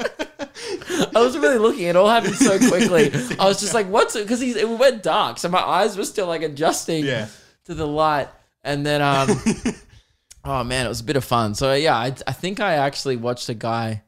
[1.15, 1.83] I was really looking.
[1.83, 3.11] It all happened so quickly.
[3.39, 6.27] I was just like, "What's it?" Because it went dark, so my eyes were still
[6.27, 7.27] like adjusting Yeah.
[7.65, 8.27] to the light.
[8.63, 9.29] And then, um,
[10.45, 11.55] oh man, it was a bit of fun.
[11.55, 14.03] So yeah, I, I think I actually watched a guy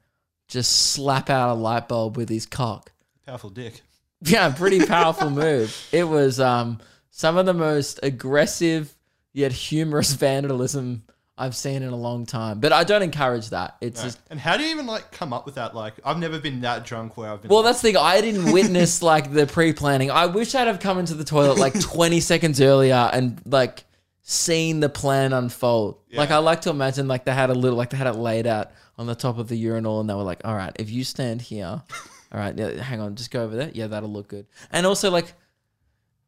[0.48, 2.92] just slap out a light bulb with his cock.
[3.26, 3.82] Powerful dick.
[4.22, 5.76] Yeah, pretty powerful move.
[5.92, 6.80] It was um
[7.12, 8.94] some of the most aggressive
[9.34, 11.04] yet humorous vandalism
[11.38, 12.60] I've seen in a long time.
[12.60, 13.78] But I don't encourage that.
[13.82, 15.74] It's just And how do you even like come up with that?
[15.76, 17.50] Like, I've never been that drunk where I've been.
[17.50, 17.98] Well, like, that's the thing.
[17.98, 20.12] I didn't witness like the pre-planning.
[20.12, 23.86] I wish I'd have come into the toilet like 20 seconds earlier and like
[24.22, 25.98] seen the plan unfold.
[26.14, 28.46] Like I like to imagine like they had a little like they had it laid
[28.46, 31.04] out on the top of the urinal and they were like, "All right, if you
[31.04, 31.66] stand here,
[32.32, 33.72] all right, yeah, hang on, just go over there.
[33.74, 35.34] Yeah, that'll look good." And also like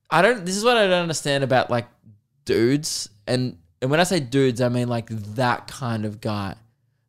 [0.10, 1.88] I don't this is what I don't understand about like
[2.46, 6.56] dudes and and when I say dudes, I mean like that kind of guy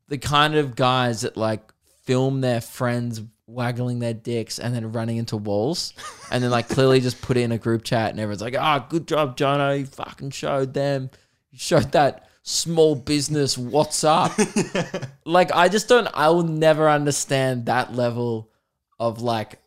[0.09, 1.72] the kind of guys that like
[2.05, 5.93] film their friends waggling their dicks and then running into walls
[6.31, 8.79] and then like clearly just put it in a group chat and everyone's like, ah,
[8.89, 9.79] good job, Jono.
[9.79, 11.11] You fucking showed them.
[11.51, 14.33] You showed that small business what's up.
[15.25, 18.51] like, I just don't, I will never understand that level
[18.99, 19.59] of like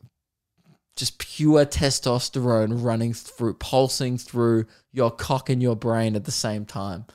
[0.98, 6.66] just pure testosterone running through, pulsing through your cock and your brain at the same
[6.66, 7.06] time.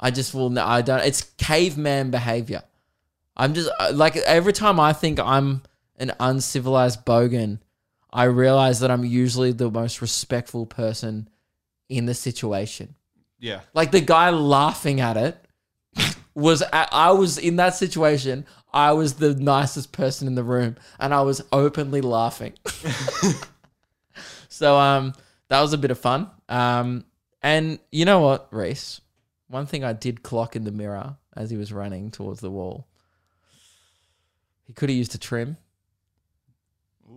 [0.00, 0.58] I just will.
[0.58, 1.00] I don't.
[1.00, 2.62] It's caveman behavior.
[3.36, 5.62] I'm just uh, like every time I think I'm
[5.96, 7.58] an uncivilized bogan,
[8.12, 11.28] I realize that I'm usually the most respectful person
[11.88, 12.94] in the situation.
[13.38, 13.60] yeah.
[13.72, 15.36] Like the guy laughing at it
[16.34, 16.62] was.
[16.62, 18.46] At, I was in that situation.
[18.74, 22.54] I was the nicest person in the room, and I was openly laughing.
[24.48, 25.14] so um,
[25.48, 26.28] that was a bit of fun.
[26.48, 27.04] Um,
[27.40, 29.00] and you know what, Reese?
[29.46, 32.88] One thing I did clock in the mirror as he was running towards the wall.
[34.66, 35.56] He could have used a trim.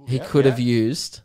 [0.07, 1.21] He yeah, could have used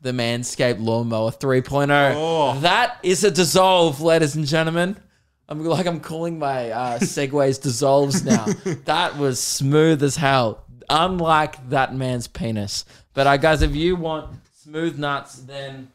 [0.00, 2.14] the Manscaped Lawnmower 3.0.
[2.16, 2.58] Oh.
[2.60, 4.96] That is a dissolve, ladies and gentlemen.
[5.50, 8.44] I'm like I'm calling my uh, segways dissolves now.
[8.84, 12.84] that was smooth as hell, unlike that man's penis.
[13.14, 15.90] But uh, guys, if you want smooth nuts, then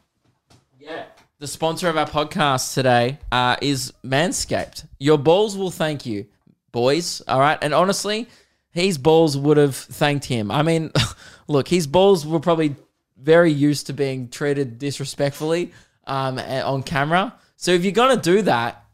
[0.78, 1.06] yeah.
[1.38, 4.86] The sponsor of our podcast today uh, is Manscaped.
[4.98, 6.26] Your balls will thank you,
[6.72, 7.22] boys.
[7.28, 7.58] All right.
[7.60, 8.28] And honestly,
[8.70, 10.50] his balls would have thanked him.
[10.50, 10.92] I mean,
[11.48, 12.76] look, his balls were probably
[13.18, 15.72] very used to being treated disrespectfully
[16.06, 17.34] um, on camera.
[17.56, 18.85] So if you're going to do that,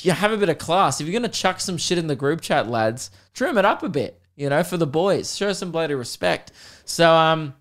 [0.00, 1.00] you have a bit of class.
[1.00, 3.82] If you're going to chuck some shit in the group chat, lads, trim it up
[3.82, 5.36] a bit, you know, for the boys.
[5.36, 6.52] Show some bloody respect.
[6.84, 7.54] So, um,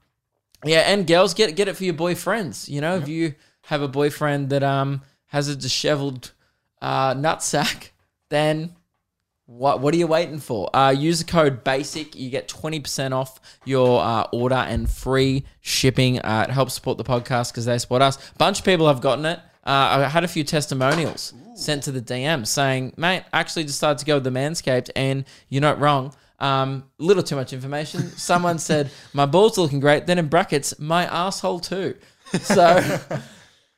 [0.64, 2.70] yeah, and girls get get it for your boyfriends.
[2.70, 6.32] You know, if you have a boyfriend that um has a disheveled
[6.82, 7.90] uh, nutsack,
[8.30, 8.76] then
[9.46, 10.74] what what are you waiting for?
[10.76, 12.16] Uh, use the code BASIC.
[12.16, 16.20] You get twenty percent off your uh, order and free shipping.
[16.20, 18.18] Uh, it helps support the podcast because they support us.
[18.38, 19.40] bunch of people have gotten it.
[19.66, 24.00] Uh, I had a few testimonials sent to the DM saying, "Mate, I actually decided
[24.00, 28.02] to go with the Manscaped, and you're not wrong." Um, little too much information.
[28.18, 30.08] Someone said my balls are looking great.
[30.08, 31.96] Then in brackets, my asshole too.
[32.34, 32.98] So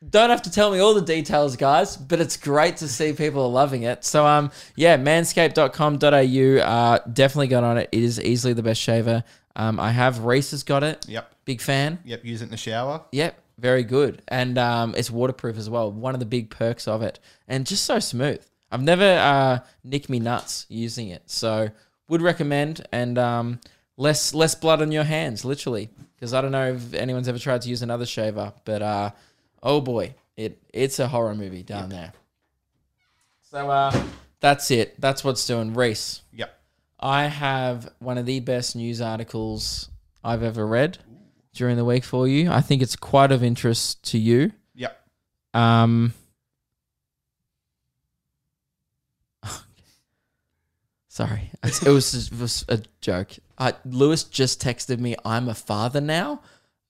[0.10, 3.44] don't have to tell me all the details, guys, but it's great to see people
[3.44, 4.04] are loving it.
[4.06, 7.90] So, um, yeah, manscaped.com.au, uh, definitely got on it.
[7.92, 9.24] It is easily the best shaver.
[9.56, 11.08] Um, I have Reese has got it.
[11.08, 11.32] Yep.
[11.46, 12.00] Big fan.
[12.06, 12.26] Yep.
[12.26, 13.04] Use it in the shower.
[13.12, 14.22] Yep, very good.
[14.28, 15.90] And um, it's waterproof as well.
[15.90, 17.20] One of the big perks of it.
[17.48, 18.46] And just so smooth.
[18.70, 21.24] I've never uh, nicked me nuts using it.
[21.28, 21.70] So,
[22.10, 22.86] would recommend.
[22.92, 23.62] And um,
[23.96, 25.90] less less blood on your hands, literally.
[26.14, 29.12] Because I don't know if anyone's ever tried to use another shaver, but uh,
[29.62, 32.12] oh boy, it it's a horror movie down there.
[33.50, 34.04] So uh,
[34.42, 35.00] that's it.
[35.00, 35.74] That's what's doing.
[35.74, 36.58] Reese, Yep.
[37.00, 39.90] I have one of the best news articles
[40.24, 40.98] I've ever read
[41.54, 42.52] during the week for you.
[42.52, 44.52] I think it's quite of interest to you.
[44.76, 45.00] Yep.
[45.54, 46.14] Um,
[51.08, 53.32] sorry, it was, it was a joke.
[53.58, 56.42] Uh, Lewis just texted me, "I'm a father now,"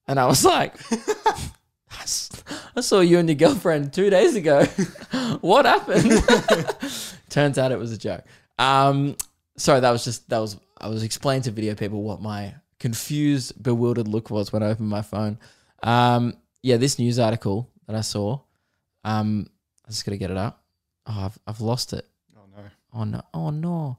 [0.08, 1.52] and I was like, "I
[2.76, 4.64] "I saw you and your girlfriend two days ago.
[5.42, 6.24] what happened?"
[7.30, 8.24] Turns out it was a joke.
[8.58, 9.18] Um,
[9.58, 13.62] sorry, that was just that was I was explaining to video people what my confused,
[13.62, 15.40] bewildered look was when I opened my phone.
[15.82, 18.40] Um, yeah, this news article that I saw
[19.04, 19.48] Um,
[19.86, 20.64] I just gotta get it up.
[21.06, 22.08] Oh, I've I've lost it.
[22.38, 22.64] Oh no.
[22.94, 23.22] Oh no!
[23.34, 23.98] Oh no!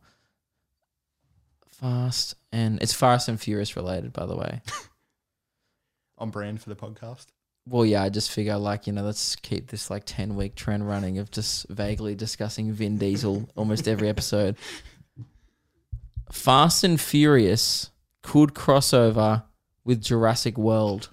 [1.71, 4.63] Fast and it's Fast and Furious related, by the way.
[6.19, 7.27] On brand for the podcast.
[7.67, 10.89] Well, yeah, I just figure like you know let's keep this like ten week trend
[10.89, 14.57] running of just vaguely discussing Vin Diesel almost every episode.
[16.33, 17.91] Fast and Furious
[18.25, 19.45] could cross over
[19.85, 21.11] with Jurassic World,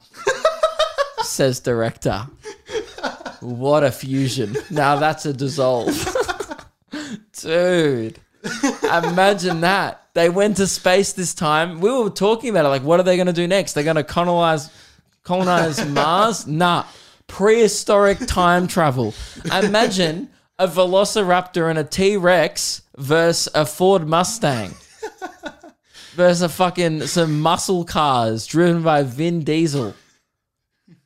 [1.22, 2.26] says director.
[3.42, 4.56] What a fusion!
[4.72, 5.94] Now that's a dissolve,
[7.40, 8.20] dude.
[8.84, 10.08] Imagine that.
[10.14, 11.80] They went to space this time.
[11.80, 12.70] We were talking about it.
[12.70, 13.74] Like, what are they going to do next?
[13.74, 14.70] They're going to colonize
[15.24, 16.48] colonize Mars?
[16.48, 16.86] Nah.
[17.28, 19.14] Prehistoric time travel.
[19.46, 24.74] Imagine a Velociraptor and a T Rex versus a Ford Mustang.
[26.16, 29.94] Versus a fucking some muscle cars driven by Vin Diesel.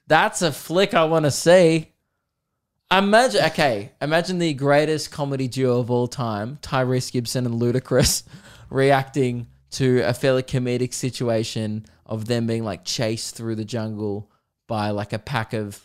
[0.08, 1.92] That's a flick I want to see.
[2.92, 8.24] Imagine, okay, imagine the greatest comedy duo of all time, Tyrese Gibson and Ludacris,
[8.70, 14.32] reacting to a fairly comedic situation of them being like chased through the jungle
[14.68, 15.80] by like a pack of,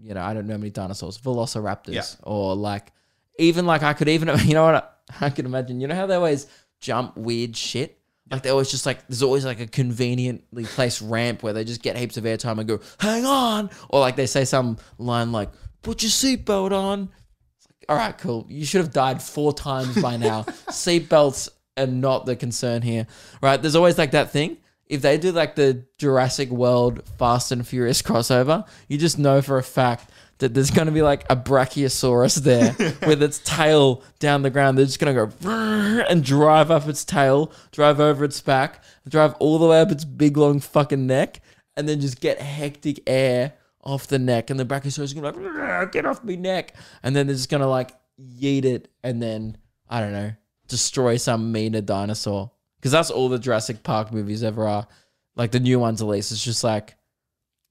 [0.00, 2.04] you know, I don't know how many dinosaurs, velociraptors, Yeah.
[2.22, 2.92] or like,
[3.38, 6.14] even like I could even, you know what, I could imagine, you know how they
[6.14, 6.46] always
[6.80, 7.98] jump weird shit?
[8.30, 11.82] Like they always just like there's always like a conveniently placed ramp where they just
[11.82, 13.70] get heaps of airtime and go, hang on.
[13.88, 15.50] Or like they say some line like,
[15.82, 17.10] put your seatbelt on.
[17.56, 18.46] It's like, all right, cool.
[18.48, 20.42] You should have died four times by now.
[20.68, 23.06] Seatbelts are not the concern here.
[23.40, 23.60] Right?
[23.60, 24.56] There's always like that thing.
[24.86, 29.58] If they do like the Jurassic World Fast and Furious crossover, you just know for
[29.58, 32.74] a fact that there's going to be like a Brachiosaurus there
[33.06, 34.76] with its tail down the ground.
[34.76, 39.34] They're just going to go and drive up its tail, drive over its back, drive
[39.34, 41.40] all the way up its big long fucking neck,
[41.76, 44.50] and then just get hectic air off the neck.
[44.50, 46.74] And the Brachiosaurus is going to be like, get off me neck.
[47.02, 49.56] And then they're just going to like yeet it and then,
[49.88, 50.32] I don't know,
[50.68, 52.50] destroy some meaner dinosaur.
[52.78, 54.86] Because that's all the Jurassic Park movies ever are.
[55.34, 56.30] Like the new ones, at least.
[56.32, 56.94] It's just like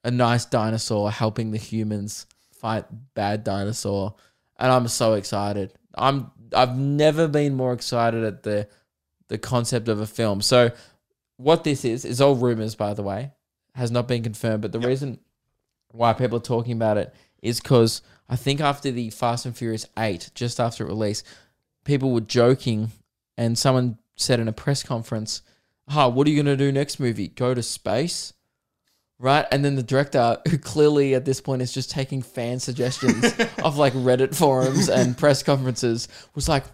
[0.04, 2.26] a nice dinosaur helping the humans
[2.60, 4.16] fight bad dinosaur.
[4.58, 5.74] And I'm so excited.
[5.94, 8.68] I'm I've never been more excited at the
[9.28, 10.42] the concept of a film.
[10.42, 10.72] So
[11.38, 13.32] what this is is all rumors by the way.
[13.74, 15.20] Has not been confirmed, but the reason
[15.92, 19.86] why people are talking about it is because I think after the Fast and Furious
[19.98, 21.26] 8, just after it released,
[21.84, 22.92] people were joking
[23.38, 25.42] and someone said in a press conference,
[25.90, 27.28] "Ha, what are you going to do next movie?
[27.28, 28.32] Go to space?"
[29.18, 29.46] Right?
[29.50, 33.24] And then the director, who clearly at this point is just taking fan suggestions
[33.64, 36.66] of like Reddit forums and press conferences, was like,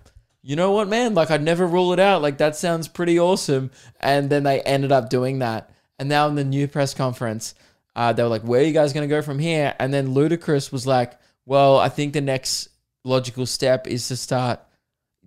[0.41, 1.13] you know what, man?
[1.13, 2.21] Like, I'd never rule it out.
[2.21, 3.69] Like, that sounds pretty awesome.
[3.99, 5.69] And then they ended up doing that.
[5.99, 7.53] And now in the new press conference,
[7.95, 9.75] uh, they were like, where are you guys going to go from here?
[9.79, 11.13] And then Ludacris was like,
[11.45, 12.69] well, I think the next
[13.03, 14.59] logical step is to start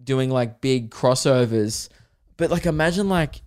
[0.03, 1.89] doing like big crossovers.
[2.37, 3.43] But like, imagine like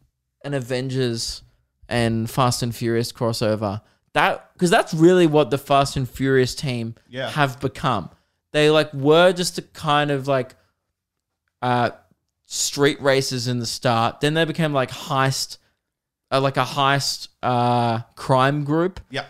[0.46, 1.42] an Avengers
[1.90, 3.82] and Fast and Furious crossover.
[4.14, 7.30] That because that's really what the Fast and Furious team Yeah.
[7.30, 8.10] have become.
[8.54, 10.56] They like were just a kind of like
[11.62, 11.92] uh
[12.46, 14.22] street races in the start.
[14.22, 15.58] Then they became like heist,
[16.32, 19.26] uh, like a heist uh crime group Yeah.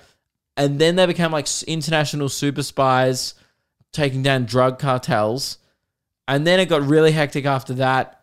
[0.55, 3.33] and then they became like international super spies
[3.91, 5.57] taking down drug cartels
[6.27, 8.16] and then it got really hectic after that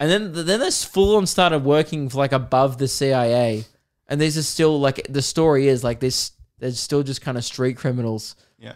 [0.00, 3.64] and then then they full on started working for like above the CIA
[4.08, 7.44] and these are still like the story is like this they're still just kind of
[7.44, 8.34] street criminals.
[8.58, 8.74] Yeah.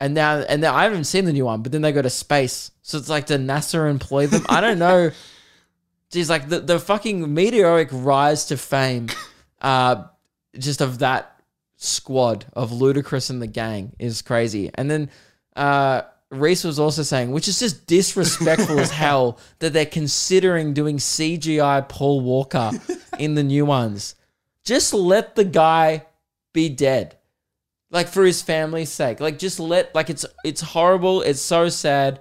[0.00, 2.10] and now and now I haven't seen the new one but then they go to
[2.10, 2.72] space.
[2.82, 4.44] So it's like the NASA employ them?
[4.48, 5.10] I don't know.
[6.10, 9.08] Geez, like the, the fucking meteoric rise to fame
[9.62, 10.04] uh
[10.58, 11.40] just of that
[11.76, 14.70] squad of Ludacris and the gang is crazy.
[14.74, 15.10] And then
[15.56, 20.98] uh, Reese was also saying, which is just disrespectful as hell, that they're considering doing
[20.98, 22.72] CGI Paul Walker
[23.18, 24.14] in the new ones.
[24.64, 26.06] Just let the guy
[26.52, 27.18] be dead.
[27.90, 29.20] Like for his family's sake.
[29.20, 32.20] Like just let like it's it's horrible, it's so sad.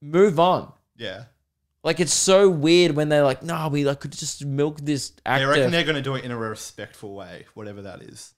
[0.00, 0.72] Move on.
[0.96, 1.24] Yeah.
[1.84, 5.46] Like it's so weird when they're like, no, we like could just milk this actor.
[5.46, 8.34] They reckon they're going to do it in a respectful way, whatever that is.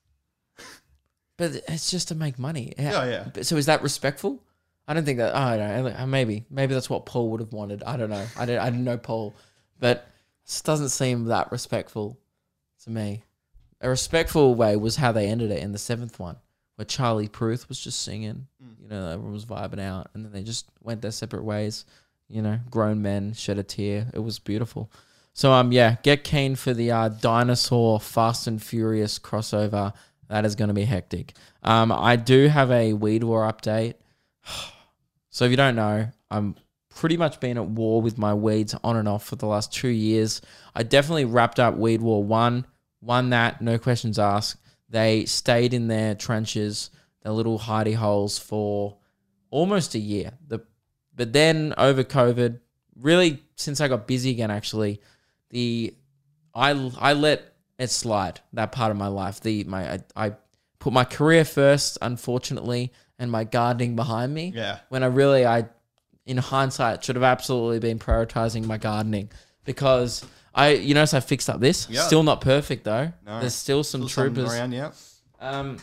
[1.38, 2.74] But it's just to make money.
[2.76, 3.42] Yeah, yeah.
[3.42, 4.42] So is that respectful?
[4.88, 5.36] I don't think that.
[5.36, 6.06] I don't know.
[6.06, 7.82] Maybe, maybe that's what Paul would have wanted.
[7.84, 8.24] I don't know.
[8.38, 8.62] I didn't.
[8.62, 9.36] I didn't know Paul,
[9.78, 10.08] but
[10.46, 12.18] it doesn't seem that respectful
[12.84, 13.22] to me.
[13.82, 16.36] A respectful way was how they ended it in the seventh one,
[16.76, 18.46] where Charlie Puth was just singing.
[18.82, 21.84] You know, everyone was vibing out, and then they just went their separate ways.
[22.28, 24.08] You know, grown men shed a tear.
[24.14, 24.90] It was beautiful.
[25.34, 29.92] So um, yeah, get keen for the uh, dinosaur Fast and Furious crossover.
[30.28, 31.34] That is going to be hectic.
[31.62, 33.94] Um, I do have a Weed War update.
[35.30, 36.56] So if you don't know, I'm
[36.88, 39.88] pretty much been at war with my weeds on and off for the last two
[39.88, 40.40] years.
[40.74, 42.66] I definitely wrapped up Weed War One,
[43.00, 44.56] won that, no questions asked.
[44.88, 46.90] They stayed in their trenches,
[47.22, 48.96] their little hidey holes for
[49.50, 50.32] almost a year.
[50.46, 50.60] The
[51.14, 52.60] but then over COVID,
[52.96, 55.00] really since I got busy again, actually,
[55.50, 55.94] the
[56.54, 59.40] I I let it slide that part of my life.
[59.40, 60.32] The my I, I
[60.78, 64.52] put my career first, unfortunately, and my gardening behind me.
[64.54, 64.78] Yeah.
[64.88, 65.66] When I really I,
[66.26, 69.30] in hindsight, should have absolutely been prioritizing my gardening
[69.64, 71.88] because I you notice I fixed up this.
[71.90, 72.02] Yeah.
[72.02, 73.12] Still not perfect though.
[73.26, 73.40] No.
[73.40, 74.52] There's still some Still troopers.
[74.52, 74.92] around, yeah.
[75.40, 75.78] Um,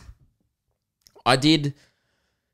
[1.24, 1.74] I did.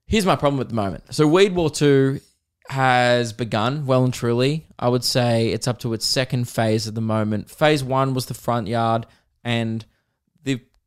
[0.06, 1.14] Here's my problem at the moment.
[1.14, 2.20] So Weed War Two
[2.68, 4.66] has begun well and truly.
[4.78, 7.50] I would say it's up to its second phase at the moment.
[7.50, 9.06] Phase one was the front yard,
[9.42, 9.84] and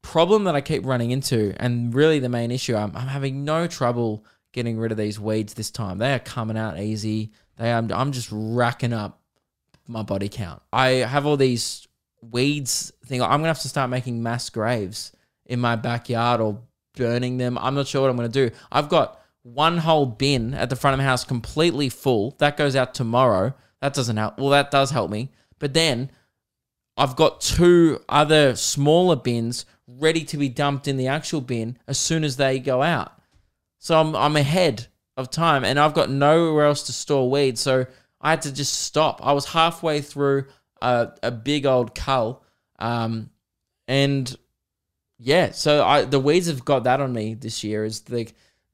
[0.06, 3.66] problem that I keep running into, and really the main issue, I'm, I'm having no
[3.66, 5.98] trouble getting rid of these weeds this time.
[5.98, 7.32] They are coming out easy.
[7.58, 9.20] They are, I'm just racking up
[9.88, 10.62] my body count.
[10.72, 11.88] I have all these
[12.22, 13.22] weeds thing.
[13.22, 15.12] I'm gonna have to start making mass graves
[15.46, 16.62] in my backyard or
[16.96, 17.58] burning them.
[17.58, 18.52] I'm not sure what I'm gonna do.
[18.72, 22.36] I've got one whole bin at the front of my house completely full.
[22.40, 23.54] That goes out tomorrow.
[23.82, 24.38] That doesn't help.
[24.38, 25.32] Well, that does help me.
[25.60, 26.10] But then
[26.98, 32.00] I've got two other smaller bins ready to be dumped in the actual bin as
[32.00, 33.14] soon as they go out.
[33.80, 37.58] So I'm I'm ahead of time and I've got nowhere else to store weed.
[37.58, 37.86] So
[38.20, 39.26] I had to just stop.
[39.26, 40.46] I was halfway through
[40.82, 42.44] a, a big old cull.
[42.80, 43.30] Um,
[43.88, 44.36] and
[45.20, 48.28] yeah, so I the weeds have got that on me this year is the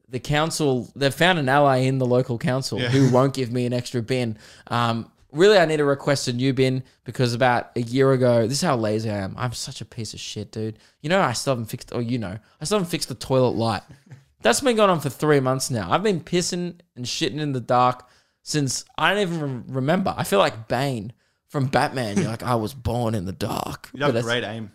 [0.08, 2.88] the council they've found an ally in the local council Yeah.
[2.88, 4.38] who won't give me an extra bin.
[4.68, 8.58] Um, really, I need to request a new bin because about a year ago, this
[8.58, 9.34] is how lazy I am.
[9.36, 10.78] I'm such a piece of shit, dude.
[11.00, 13.56] You know, I still haven't fixed, or you know, I still haven't fixed the toilet
[13.56, 13.82] light.
[14.42, 15.90] That's been going on for three months now.
[15.90, 18.08] I've been pissing and shitting in the dark
[18.42, 20.14] since I don't even remember.
[20.16, 21.12] I feel like Bane
[21.48, 22.16] from Batman.
[22.16, 23.90] You're like, I was born in the dark.
[23.94, 24.72] You have great aim.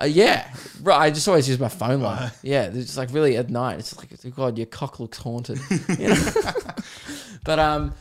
[0.00, 0.48] uh, yeah,
[0.82, 0.98] right.
[0.98, 2.30] I just always use my phone light.
[2.42, 3.80] Yeah, it's just like really at night.
[3.80, 5.58] It's like, God, your cock looks haunted.
[5.98, 6.30] You know?
[7.44, 7.94] but um,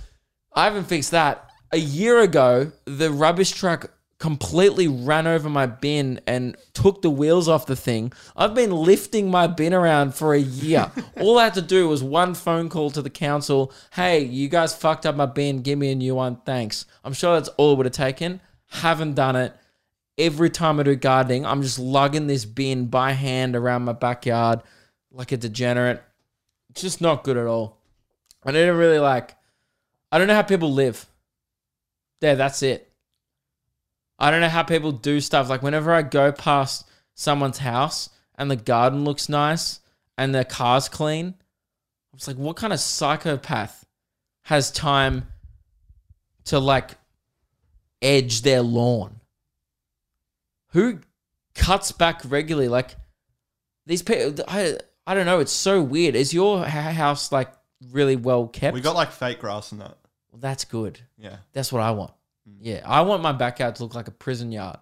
[0.53, 1.46] I haven't fixed that.
[1.71, 7.47] A year ago, the rubbish truck completely ran over my bin and took the wheels
[7.47, 8.11] off the thing.
[8.35, 10.91] I've been lifting my bin around for a year.
[11.19, 13.71] All I had to do was one phone call to the council.
[13.93, 15.61] Hey, you guys fucked up my bin.
[15.61, 16.37] Give me a new one.
[16.45, 16.85] Thanks.
[17.03, 18.41] I'm sure that's all it would have taken.
[18.69, 19.55] Haven't done it
[20.17, 24.61] every time I do gardening, I'm just lugging this bin by hand around my backyard
[25.11, 26.03] like a degenerate.
[26.69, 27.77] It's just not good at all.
[28.43, 29.35] I don't really like.
[30.11, 31.05] I don't know how people live.
[32.21, 32.91] There, that's it.
[34.19, 35.49] I don't know how people do stuff.
[35.49, 39.79] Like whenever I go past someone's house and the garden looks nice
[40.17, 43.85] and their car's clean, I'm just like, what kind of psychopath
[44.43, 45.27] has time
[46.45, 46.91] to like
[48.01, 49.17] edge their lawn?
[50.77, 50.99] who
[51.55, 52.67] cuts back regularly?
[52.67, 52.95] Like
[53.85, 55.39] these people, I I don't know.
[55.39, 56.15] It's so weird.
[56.15, 57.51] Is your house like
[57.91, 58.73] really well kept?
[58.73, 59.97] We got like fake grass and that.
[60.37, 60.99] Well, that's good.
[61.17, 61.37] Yeah.
[61.53, 62.13] That's what I want.
[62.61, 64.77] Yeah, I want my backyard to look like a prison yard.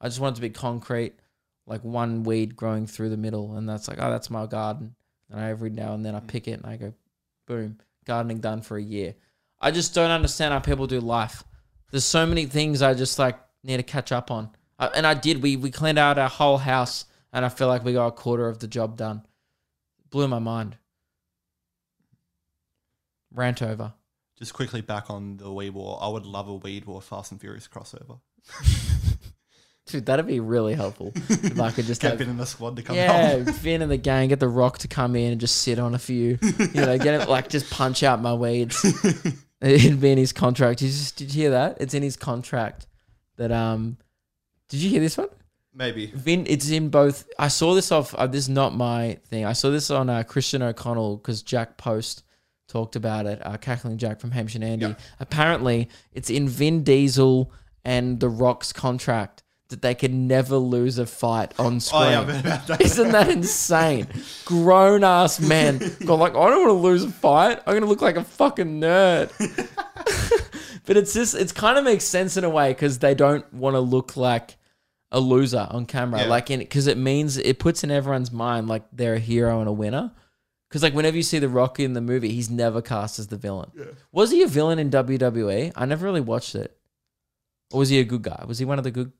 [0.00, 1.14] I just want it to be concrete,
[1.66, 4.94] like one weed growing through the middle, and that's like, oh, that's my garden.
[5.28, 6.94] And I, every now and then I pick it and I go,
[7.46, 9.16] boom, gardening done for a year.
[9.60, 11.42] I just don't understand how people do life.
[11.90, 14.50] There's so many things I just like need to catch up on.
[14.78, 15.42] Uh, and I did.
[15.42, 18.48] We we cleaned out our whole house, and I feel like we got a quarter
[18.48, 19.26] of the job done.
[20.10, 20.76] Blew my mind.
[23.34, 23.92] Rant over.
[24.40, 25.98] Just quickly back on the Weed War.
[26.00, 28.20] I would love a Weed War Fast and Furious crossover.
[29.86, 32.76] Dude, that'd be really helpful if I could just Get have, Vin in the squad
[32.76, 33.48] to come yeah, help.
[33.56, 35.98] Vin and the gang, get the Rock to come in and just sit on a
[35.98, 38.82] few, you know, get it like just punch out my weeds.
[39.60, 40.80] It'd be in his contract.
[40.80, 41.78] You just, did you hear that?
[41.80, 42.86] It's in his contract
[43.36, 43.98] that um.
[44.68, 45.28] Did you hear this one?
[45.74, 46.06] Maybe.
[46.06, 47.28] Vin, it's in both.
[47.38, 48.14] I saw this off.
[48.14, 49.44] Uh, this is not my thing.
[49.44, 52.22] I saw this on uh, Christian O'Connell because Jack Post
[52.70, 53.44] talked about it.
[53.44, 54.86] Uh, Cackling Jack from Hamish and Andy.
[54.86, 54.94] Yeah.
[55.18, 57.52] Apparently, it's in Vin Diesel
[57.84, 62.02] and The Rock's contract that they can never lose a fight on screen.
[62.02, 62.22] Oh, yeah,
[62.66, 62.80] that.
[62.80, 64.08] Isn't that insane?
[64.44, 67.60] Grown ass man go like, I don't want to lose a fight.
[67.66, 69.30] I'm gonna look like a fucking nerd.
[70.86, 73.74] but it's just, it's kind of makes sense in a way because they don't want
[73.74, 74.56] to look like
[75.12, 76.22] a loser on camera.
[76.22, 76.26] Yeah.
[76.26, 79.68] Like, in because it means it puts in everyone's mind like they're a hero and
[79.68, 80.12] a winner.
[80.70, 83.36] Because like whenever you see The Rock in the movie, he's never cast as the
[83.36, 83.72] villain.
[84.12, 85.72] Was he a villain in WWE?
[85.74, 86.76] I never really watched it.
[87.72, 88.44] Or was he a good guy?
[88.46, 89.10] Was he one of the good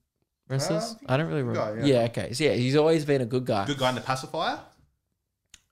[0.48, 0.94] wrestlers?
[0.94, 1.88] think I don't really good guy, remember.
[1.88, 2.01] yeah.
[2.01, 2.32] yeah, okay.
[2.34, 3.66] So yeah, he's always been a good guy.
[3.66, 4.61] Good guy in the pacifier?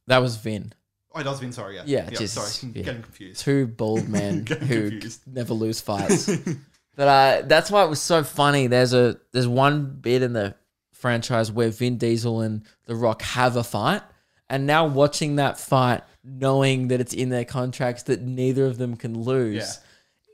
[0.09, 0.72] That was Vin.
[1.14, 1.53] Oh, it does Vin.
[1.53, 1.83] Sorry, yeah.
[1.87, 2.83] Yeah, yeah just- sorry, yeah.
[2.83, 3.41] getting confused.
[3.41, 5.20] two bald men who confused.
[5.26, 6.26] never lose fights.
[6.97, 8.66] but uh, that's why it was so funny.
[8.66, 10.55] There's a there's one bit in the
[10.93, 14.03] franchise where Vin Diesel and The Rock have a fight,
[14.51, 18.96] and now watching that fight, knowing that it's in their contracts that neither of them
[18.96, 19.57] can lose,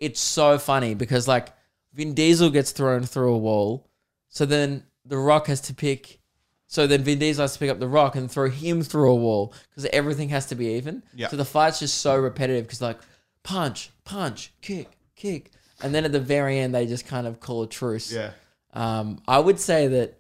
[0.01, 0.07] Yeah.
[0.09, 1.53] it's so funny because like
[1.93, 3.89] Vin Diesel gets thrown through a wall,
[4.29, 6.21] so then The Rock has to pick.
[6.67, 9.15] So then Vin Diesel has to pick up the rock and throw him through a
[9.15, 11.03] wall because everything has to be even.
[11.15, 11.29] Yeah.
[11.29, 12.99] So the fight's just so repetitive because like
[13.45, 15.53] punch, punch, kick, kick,
[15.83, 18.11] and then at the very end they just kind of call a truce.
[18.13, 18.31] Yeah.
[18.73, 20.19] Um, I would say that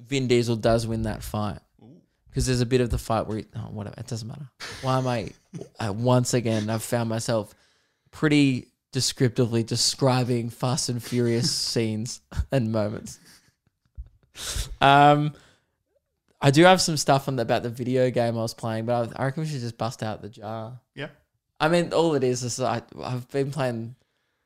[0.00, 1.60] Vin Diesel does win that fight
[2.32, 4.48] because there's a bit of the fight where he, oh, whatever it doesn't matter.
[4.80, 5.30] Why am I
[5.78, 6.70] uh, once again?
[6.70, 7.54] I've found myself
[8.10, 13.20] pretty descriptively describing Fast and Furious scenes and moments.
[14.80, 15.34] Um,
[16.40, 19.14] I do have some stuff on the, about the video game I was playing, but
[19.14, 20.80] I, I reckon we should just bust out the jar.
[20.94, 21.08] Yeah.
[21.60, 23.94] I mean, all it is is I, I've been playing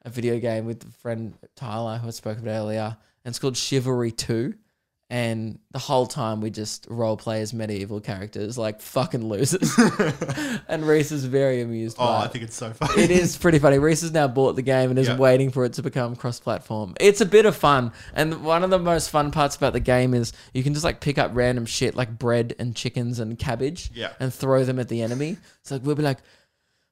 [0.02, 3.56] a video game with a friend Tyler, who I spoke about earlier, and it's called
[3.56, 4.54] Chivalry 2.
[5.08, 9.72] And the whole time we just role play as medieval characters, like fucking losers.
[10.68, 12.32] and Reese is very amused Oh, I it.
[12.32, 13.02] think it's so funny.
[13.04, 13.78] It is pretty funny.
[13.78, 15.16] Reese has now bought the game and is Yeah.
[15.16, 16.94] waiting for it to become cross-platform.
[16.98, 20.12] It's a bit of fun, and one of the most fun parts about the game
[20.12, 23.92] is you can just like pick up random shit like bread and chickens and cabbage,
[23.94, 24.10] Yeah.
[24.18, 25.36] and throw them at the enemy.
[25.62, 26.18] So like we'll be like,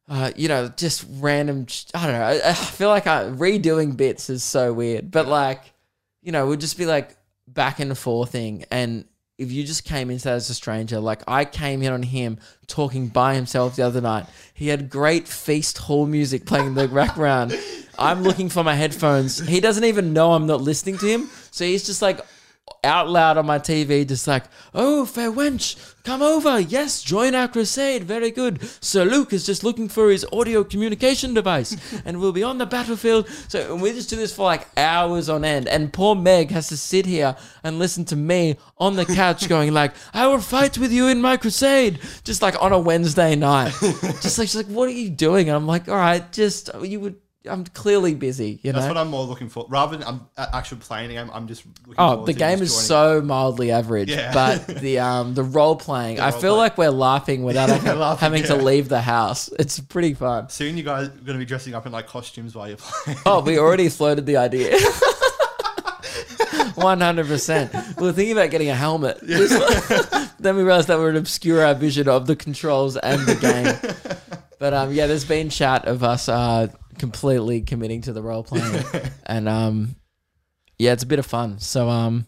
[0.09, 1.67] uh, you know, just random.
[1.95, 2.23] I don't know.
[2.23, 5.73] I, I feel like I, redoing bits is so weird, but like,
[6.23, 7.17] you know, we'd just be like
[7.47, 9.05] back and forthing and.
[9.37, 12.39] If you just came into that as a stranger, like I came in on him
[12.69, 16.87] talking by himself the other night, he had great feast hall music playing in the
[16.87, 17.53] background.
[17.99, 19.41] I'm looking for my headphones.
[19.41, 21.29] He doesn't even know I'm not listening to him.
[21.51, 22.21] So he's just like
[22.85, 26.61] out loud on my TV, just like, oh, fair wench, come over.
[26.61, 28.05] Yes, join our crusade.
[28.05, 28.63] Very good.
[28.83, 32.67] Sir Luke is just looking for his audio communication device and we'll be on the
[32.67, 33.29] battlefield.
[33.49, 35.67] So and we just do this for like hours on end.
[35.67, 39.73] And poor Meg has to sit here and listen to me on the couch going
[39.73, 41.99] like, I will fight with you in my crusade.
[42.23, 43.73] Just like on a Wednesday night.
[43.81, 45.49] just like, she's like, what are you doing?
[45.49, 47.17] And I'm like, all right, just, you would,
[47.47, 48.79] I'm clearly busy, you know?
[48.79, 49.67] That's what I'm more looking for.
[49.69, 53.21] Rather than I'm actually playing the game, I'm just looking Oh, the game is so
[53.21, 54.33] mildly average, Yeah.
[54.33, 56.59] but the um the role playing, I role feel play.
[56.59, 59.51] like we're laughing without laughing, having to leave the house.
[59.59, 60.49] It's pretty fun.
[60.49, 63.19] Soon you guys are going to be dressing up in like costumes while you're playing.
[63.27, 64.79] Oh, we already floated the idea.
[66.77, 67.73] One hundred percent.
[67.99, 69.19] We were thinking about getting a helmet.
[69.23, 74.19] then we realized that would obscure our vision of the controls and the game.
[74.59, 78.85] But um, yeah, there's been chat of us uh completely committing to the role playing,
[79.27, 79.97] and um,
[80.79, 81.59] yeah, it's a bit of fun.
[81.59, 82.27] So um,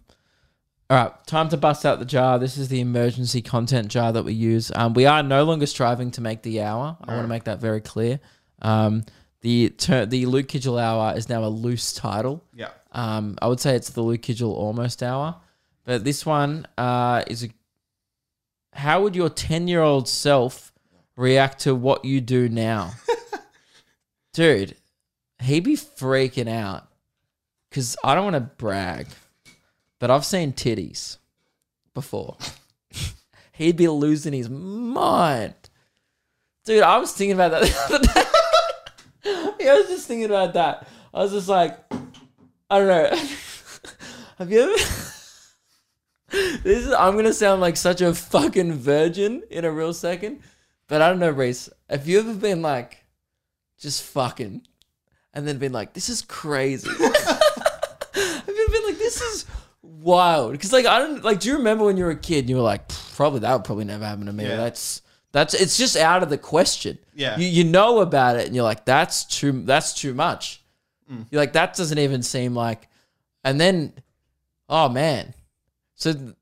[0.89, 2.39] all right, time to bust out the jar.
[2.39, 4.71] This is the emergency content jar that we use.
[4.75, 6.97] Um, we are no longer striving to make the hour.
[7.03, 8.21] I want to make that very clear.
[8.63, 9.05] Um,
[9.41, 12.45] the ter- the Luke Kidgell hour is now a loose title.
[12.55, 12.71] yeah.
[12.93, 15.37] Um, I would say it's the Luke Kidgell almost hour,
[15.85, 17.49] but this one uh, is a.
[18.73, 20.73] How would your ten year old self
[21.17, 22.93] react to what you do now,
[24.37, 24.77] dude?
[25.41, 26.87] He'd be freaking out
[27.71, 29.07] because I don't want to brag,
[29.99, 31.17] but I've seen titties
[31.95, 32.37] before.
[33.53, 35.55] He'd be losing his mind,
[36.67, 36.83] dude.
[36.83, 39.55] I was thinking about that the other day.
[39.65, 40.87] yeah, I was just thinking about that.
[41.15, 41.79] I was just like,
[42.71, 43.09] I don't know.
[44.39, 44.73] Have you ever?
[46.63, 46.93] this is.
[46.93, 50.41] I'm gonna sound like such a fucking virgin in a real second,
[50.89, 51.71] but I don't know, Reese.
[51.89, 53.06] Have you ever been like,
[53.79, 54.63] just fucking,
[55.35, 56.89] and then been like, this is crazy?
[57.01, 59.47] I've been like, this is
[59.83, 60.53] wild?
[60.53, 61.41] Because like I don't like.
[61.41, 62.41] Do you remember when you were a kid?
[62.41, 64.45] and You were like, probably that would probably never happen to me.
[64.45, 64.57] Yeah.
[64.57, 65.03] That's
[65.33, 65.55] that's.
[65.55, 66.99] It's just out of the question.
[67.15, 67.39] Yeah.
[67.39, 69.53] You you know about it, and you're like, that's too.
[69.63, 70.63] That's too much.
[71.31, 72.89] You're like, that doesn't even seem like.
[73.45, 73.93] And then,
[74.69, 75.35] oh man,
[75.95, 76.35] so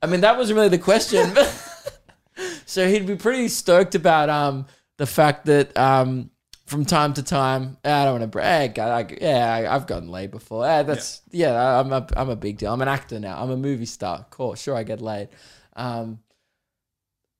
[0.00, 1.34] I mean that wasn't really the question.
[2.66, 4.66] so he'd be pretty stoked about um
[4.96, 6.30] the fact that um
[6.66, 8.78] from time to time I don't want to brag.
[8.78, 10.66] I, I, yeah, I, I've gotten laid before.
[10.66, 11.80] Eh, that's yeah.
[11.80, 12.72] I'm a I'm a big deal.
[12.72, 13.40] I'm an actor now.
[13.40, 14.18] I'm a movie star.
[14.18, 15.28] Of course, sure I get laid.
[15.76, 16.20] Um,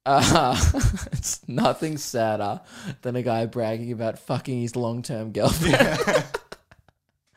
[0.07, 0.61] uh,
[1.13, 2.61] it's nothing sadder
[3.03, 6.25] than a guy bragging about fucking his long term girlfriend.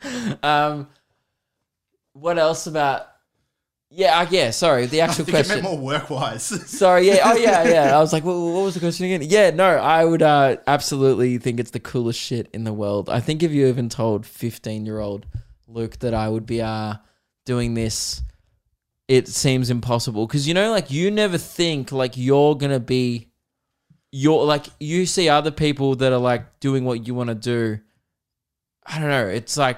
[0.43, 0.87] um,
[2.13, 3.07] what else about?
[3.89, 4.51] Yeah, uh, yeah.
[4.51, 5.63] Sorry, the actual question.
[5.63, 6.43] more work wise.
[6.69, 7.19] Sorry, yeah.
[7.23, 7.97] Oh, yeah, yeah.
[7.97, 9.21] I was like, what, what was the question again?
[9.29, 13.09] Yeah, no, I would uh, absolutely think it's the coolest shit in the world.
[13.09, 15.25] I think if you even told 15 year old
[15.67, 16.95] Luke that I would be uh,
[17.45, 18.21] doing this,
[19.07, 20.27] it seems impossible.
[20.27, 23.27] Because, you know, like, you never think, like, you're going to be
[24.11, 27.79] you're like you see other people that are like doing what you want to do.
[28.85, 29.27] I don't know.
[29.27, 29.77] It's like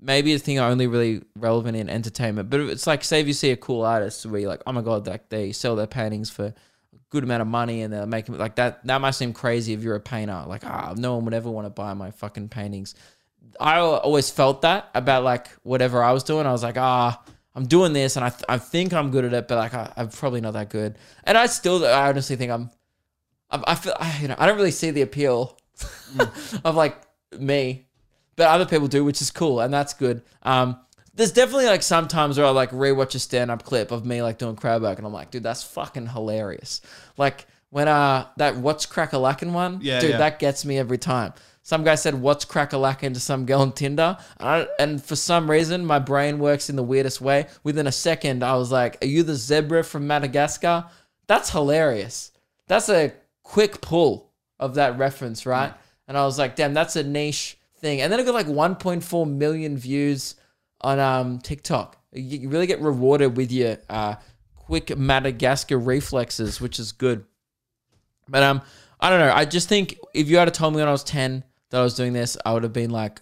[0.00, 3.50] maybe a thing only really relevant in entertainment, but it's like say if you see
[3.50, 6.46] a cool artist where you're like, oh my god, like they sell their paintings for
[6.46, 6.54] a
[7.10, 8.84] good amount of money and they're making like that.
[8.86, 10.44] That might seem crazy if you're a painter.
[10.46, 12.94] Like ah, no one would ever want to buy my fucking paintings.
[13.60, 16.46] I always felt that about like whatever I was doing.
[16.46, 17.22] I was like, ah,
[17.58, 19.92] I'm doing this, and I, th- I think I'm good at it, but like I,
[19.96, 20.96] I'm probably not that good.
[21.24, 22.70] And I still, I honestly think I'm,
[23.50, 25.58] I, I feel, I, you know, I don't really see the appeal
[26.64, 26.96] of like
[27.36, 27.87] me,
[28.38, 30.22] but other people do, which is cool, and that's good.
[30.44, 30.78] Um,
[31.14, 34.38] there's definitely like sometimes where I like rewatch a stand up clip of me like
[34.38, 36.80] doing crowd work, and I'm like, dude, that's fucking hilarious.
[37.16, 40.18] Like when uh that what's crack a lacking one, Yeah, dude, yeah.
[40.18, 41.34] that gets me every time.
[41.64, 45.04] Some guy said, "What's crack a lacking?" to some girl on Tinder, and, I, and
[45.04, 47.46] for some reason, my brain works in the weirdest way.
[47.62, 50.86] Within a second, I was like, "Are you the zebra from Madagascar?"
[51.26, 52.30] That's hilarious.
[52.68, 53.12] That's a
[53.42, 55.74] quick pull of that reference, right?
[56.06, 59.30] And I was like, "Damn, that's a niche thing." And then I got like 1.4
[59.30, 60.34] million views
[60.80, 61.96] on um TikTok.
[62.12, 64.16] You really get rewarded with your uh,
[64.54, 67.24] quick Madagascar reflexes, which is good.
[68.28, 68.62] But um,
[69.00, 69.32] I don't know.
[69.32, 71.94] I just think if you had told me when I was ten that I was
[71.94, 73.20] doing this, I would have been like,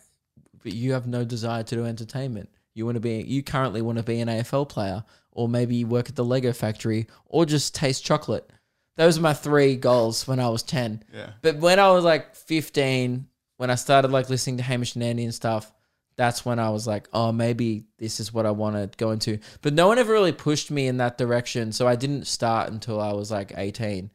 [0.63, 2.49] "But you have no desire to do entertainment.
[2.75, 3.23] You want to be.
[3.23, 7.07] You currently want to be an AFL player, or maybe work at the Lego factory,
[7.27, 8.51] or just taste chocolate."
[8.97, 11.03] Those are my three goals when I was ten.
[11.13, 11.31] Yeah.
[11.43, 13.27] But when I was like fifteen,
[13.57, 15.73] when I started like listening to Hamish and Andy and stuff,
[16.17, 19.39] that's when I was like, oh, maybe this is what I want to go into.
[19.61, 23.01] But no one ever really pushed me in that direction, so I didn't start until
[23.01, 24.11] I was like eighteen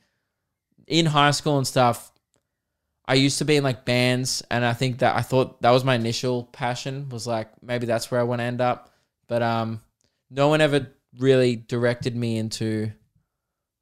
[0.91, 2.11] in high school and stuff,
[3.05, 5.83] I used to be in like bands, and I think that I thought that was
[5.83, 7.09] my initial passion.
[7.09, 8.93] Was like maybe that's where I want to end up,
[9.27, 9.81] but um,
[10.29, 10.87] no one ever
[11.17, 12.91] really directed me into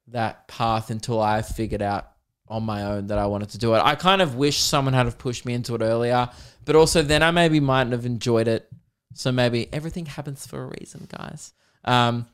[0.07, 2.11] that path until I figured out
[2.49, 3.79] on my own that I wanted to do it.
[3.79, 6.29] I kind of wish someone had have pushed me into it earlier,
[6.65, 8.69] but also then I maybe mightn't have enjoyed it.
[9.13, 11.53] So maybe everything happens for a reason, guys.
[11.83, 12.27] Um,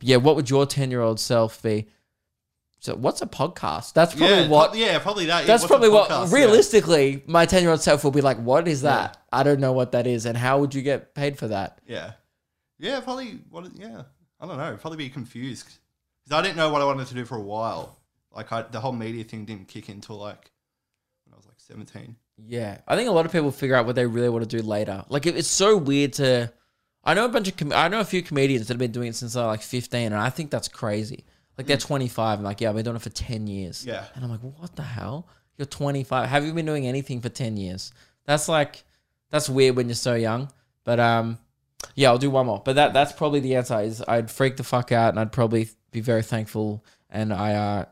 [0.00, 1.88] yeah, what would your ten year old self be?
[2.80, 3.94] So what's a podcast?
[3.94, 4.76] That's probably yeah, what.
[4.76, 5.46] yeah, probably that.
[5.46, 6.10] that's probably what.
[6.10, 6.30] podcast?
[6.30, 6.38] Yeah.
[6.38, 9.18] Realistically, my ten year old self will be like, "What is that?
[9.32, 12.12] I don't know what that is, and how would you get paid for that?" Yeah.
[12.78, 13.40] Yeah, probably.
[13.50, 13.70] What?
[13.74, 14.02] Yeah,
[14.38, 14.76] I don't know.
[14.80, 15.66] Probably be confused
[16.24, 17.98] because I didn't know what I wanted to do for a while.
[18.36, 20.50] Like I, the whole media thing didn't kick in until like
[21.24, 22.16] when I was like seventeen.
[22.46, 24.62] Yeah, I think a lot of people figure out what they really want to do
[24.62, 25.04] later.
[25.08, 26.52] Like it- it's so weird to.
[27.02, 29.08] I know a bunch of com- I know a few comedians that have been doing
[29.08, 31.24] it since they're like fifteen, and I think that's crazy.
[31.56, 33.86] Like they're twenty five, and like yeah, I've been doing it for ten years.
[33.86, 34.04] Yeah.
[34.14, 35.26] and I'm like, what the hell?
[35.56, 36.28] You're twenty five.
[36.28, 37.92] Have you been doing anything for ten years?
[38.26, 38.84] That's like,
[39.30, 40.50] that's weird when you're so young.
[40.84, 41.38] But um,
[41.94, 42.60] yeah, I'll do one more.
[42.62, 43.80] But that that's probably the answer.
[43.80, 46.84] Is I'd freak the fuck out, and I'd probably be very thankful.
[47.08, 47.84] And I uh,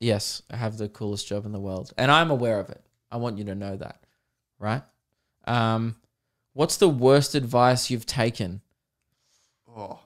[0.00, 2.82] yes, I have the coolest job in the world, and I'm aware of it.
[3.10, 4.00] I want you to know that,
[4.58, 4.82] right?
[5.46, 5.96] Um,
[6.52, 8.60] what's the worst advice you've taken?
[9.68, 10.00] Oh,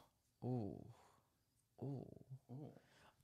[0.45, 0.77] Ooh.
[1.83, 2.07] Ooh.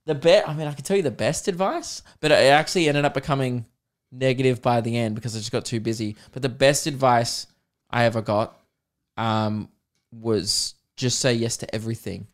[0.06, 3.04] The best, I mean, I can tell you the best advice, but it actually ended
[3.04, 3.66] up becoming
[4.10, 6.16] negative by the end because I just got too busy.
[6.32, 7.46] But the best advice
[7.90, 8.58] I ever got
[9.16, 9.68] um,
[10.10, 12.26] was just say yes to everything.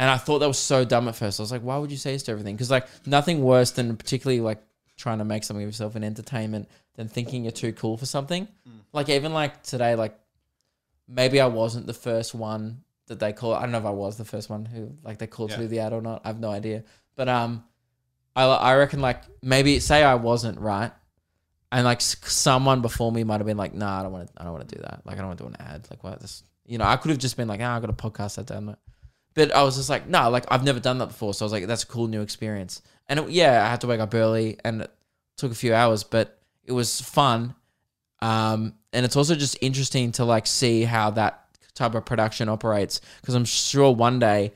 [0.00, 1.38] And I thought that was so dumb at first.
[1.38, 2.56] I was like, why would you say this to everything?
[2.56, 4.62] Because, like, nothing worse than particularly like
[4.96, 8.48] trying to make something of yourself in entertainment than thinking you're too cool for something.
[8.94, 10.18] Like, even like today, like,
[11.06, 13.52] maybe I wasn't the first one that they call.
[13.52, 15.68] I don't know if I was the first one who like they called to do
[15.68, 16.22] the ad or not.
[16.24, 16.84] I have no idea.
[17.16, 17.64] But um,
[18.34, 20.92] I I reckon like maybe say I wasn't right,
[21.72, 24.40] and like someone before me might have been like, nah, I don't want to.
[24.40, 25.02] I don't want to do that.
[25.04, 25.88] Like I don't want to do an ad.
[25.90, 26.42] Like what this.
[26.64, 28.68] You know, I could have just been like, ah, I got a podcast I've done
[28.70, 28.78] it.
[29.40, 31.32] But I was just like, no, like I've never done that before.
[31.32, 32.82] So I was like, that's a cool new experience.
[33.08, 34.92] And it, yeah, I had to wake up early and it
[35.38, 37.54] took a few hours, but it was fun.
[38.20, 43.00] Um, and it's also just interesting to like see how that type of production operates
[43.22, 44.52] because I'm sure one day,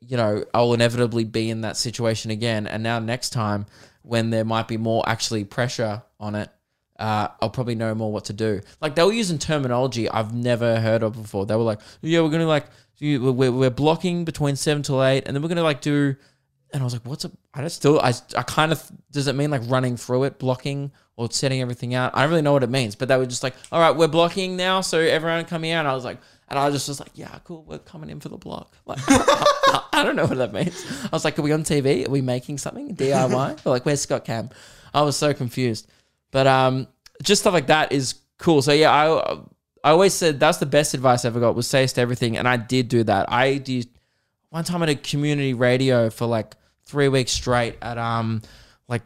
[0.00, 2.66] you know, I'll inevitably be in that situation again.
[2.66, 3.64] And now next time,
[4.02, 6.50] when there might be more actually pressure on it,
[6.98, 8.60] uh, I'll probably know more what to do.
[8.82, 11.46] Like they were using terminology I've never heard of before.
[11.46, 12.66] They were like, "Yeah, we're gonna like
[12.98, 16.16] you- we're, we're blocking between seven till eight, and then we're gonna like do."
[16.72, 17.98] And I was like, "What's a?" I don't still.
[18.00, 21.94] I I kind of does it mean like running through it, blocking or setting everything
[21.94, 22.12] out?
[22.14, 24.06] I don't really know what it means, but they were just like, "All right, we're
[24.08, 26.18] blocking now, so everyone coming out." And I was like,
[26.48, 29.82] and I just was like, "Yeah, cool, we're coming in for the block." Like, I,
[29.94, 30.84] I don't know what that means.
[31.04, 32.06] I was like, "Are we on TV?
[32.06, 34.50] Are we making something DIY?" or like, "Where's Scott Cam?"
[34.92, 35.88] I was so confused.
[36.30, 36.86] But um,
[37.22, 38.60] just stuff like that is cool.
[38.60, 39.38] So yeah, I
[39.84, 42.36] I always said that's the best advice I ever got was say yes to everything,
[42.36, 43.30] and I did do that.
[43.32, 43.88] I did
[44.50, 46.54] one time at a community radio for like
[46.86, 48.42] three weeks straight at um
[48.88, 49.02] like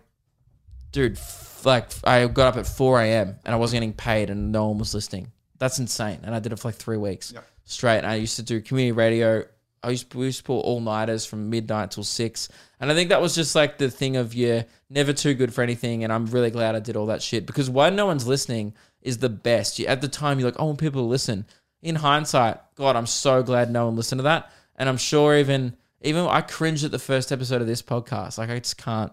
[0.93, 3.37] dude, f- like I got up at 4 a.m.
[3.45, 5.33] and I wasn't getting paid and no one was listening.
[5.59, 6.21] That's insane.
[6.23, 7.45] And I did it for like three weeks Yep.
[7.65, 7.99] straight.
[7.99, 9.45] And I used to do community radio.
[9.85, 12.49] I used to, we used to pull all nighters from midnight till six.
[12.81, 15.63] And I think that was just like the thing of you're never too good for
[15.63, 16.05] anything.
[16.05, 19.19] And I'm really glad I did all that shit because why no one's listening is
[19.19, 19.79] the best.
[19.79, 21.47] You, at the time, you're like, oh, I want people to listen.
[21.83, 24.51] In hindsight, God, I'm so glad no one listened to that.
[24.77, 28.39] And I'm sure even even I cringed at the first episode of this podcast.
[28.39, 29.13] Like I just can't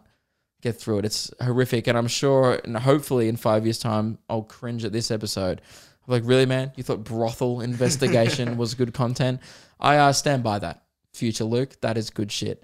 [0.61, 1.05] get through it.
[1.05, 5.11] It's horrific, and I'm sure, and hopefully, in five years' time, I'll cringe at this
[5.11, 5.61] episode.
[6.07, 6.71] I'm like, really, man?
[6.75, 9.41] You thought brothel investigation was good content?
[9.79, 10.83] I uh, stand by that.
[11.13, 12.63] Future Luke, that is good shit.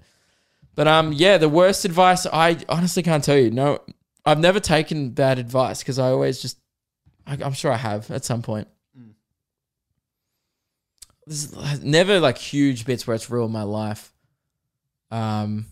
[0.74, 3.50] But um, yeah, the worst advice I honestly can't tell you.
[3.50, 3.80] No,
[4.24, 6.58] I've never taken bad advice because I always just,
[7.26, 8.68] I, I'm sure I have at some point.
[11.26, 14.12] This is never like huge bits where it's ruined my life.
[15.10, 15.66] Um,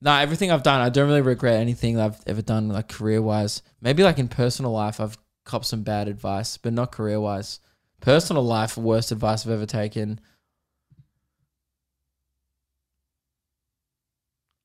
[0.00, 3.20] no, everything I've done, I don't really regret anything that I've ever done, like career
[3.20, 3.62] wise.
[3.82, 7.60] Maybe like in personal life, I've copped some bad advice, but not career wise.
[8.00, 10.18] Personal life, worst advice I've ever taken.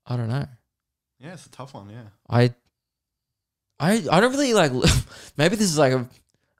[0.05, 0.45] I don't know.
[1.19, 1.89] Yeah, it's a tough one.
[1.89, 2.07] Yeah.
[2.29, 2.53] I,
[3.79, 4.71] I, I don't really like.
[5.37, 6.07] Maybe this is like a,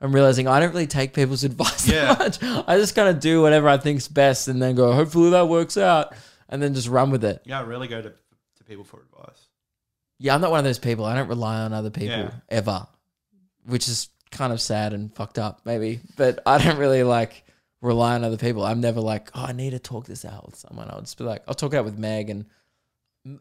[0.02, 2.14] I'm realizing I don't really take people's advice Yeah.
[2.16, 2.66] that much.
[2.68, 4.94] I just kind of do whatever I think's best, and then go.
[4.94, 6.14] Hopefully that works out,
[6.48, 7.42] and then just run with it.
[7.46, 9.48] Yeah, I really go to, to people for advice.
[10.18, 11.06] Yeah, I'm not one of those people.
[11.06, 12.32] I don't rely on other people Yeah.
[12.50, 12.88] ever,
[13.66, 16.02] which is kind of sad and fucked up, maybe.
[16.18, 17.44] But I don't really like
[17.82, 18.64] rely on other people.
[18.66, 20.90] I'm never like, oh, I need to talk this out with someone.
[20.90, 22.46] I'll just be like, I'll talk it out with Meg, and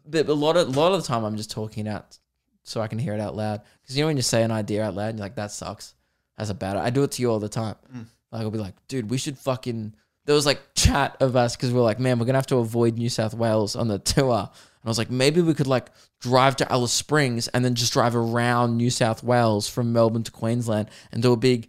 [0.07, 2.19] but a lot of a lot of the time, I'm just talking out
[2.63, 3.63] so I can hear it out loud.
[3.83, 5.95] Because you know when you say an idea out loud, and you're like, that sucks.
[6.37, 6.77] That's a bad.
[6.77, 7.77] I do it to you all the time.
[7.95, 8.07] Mm.
[8.31, 9.95] Like I'll be like, dude, we should fucking.
[10.27, 12.57] There was like chat of us because we are like, man, we're gonna have to
[12.57, 14.39] avoid New South Wales on the tour.
[14.39, 15.91] And I was like, maybe we could like
[16.21, 20.31] drive to Alice Springs and then just drive around New South Wales from Melbourne to
[20.31, 21.69] Queensland and do a big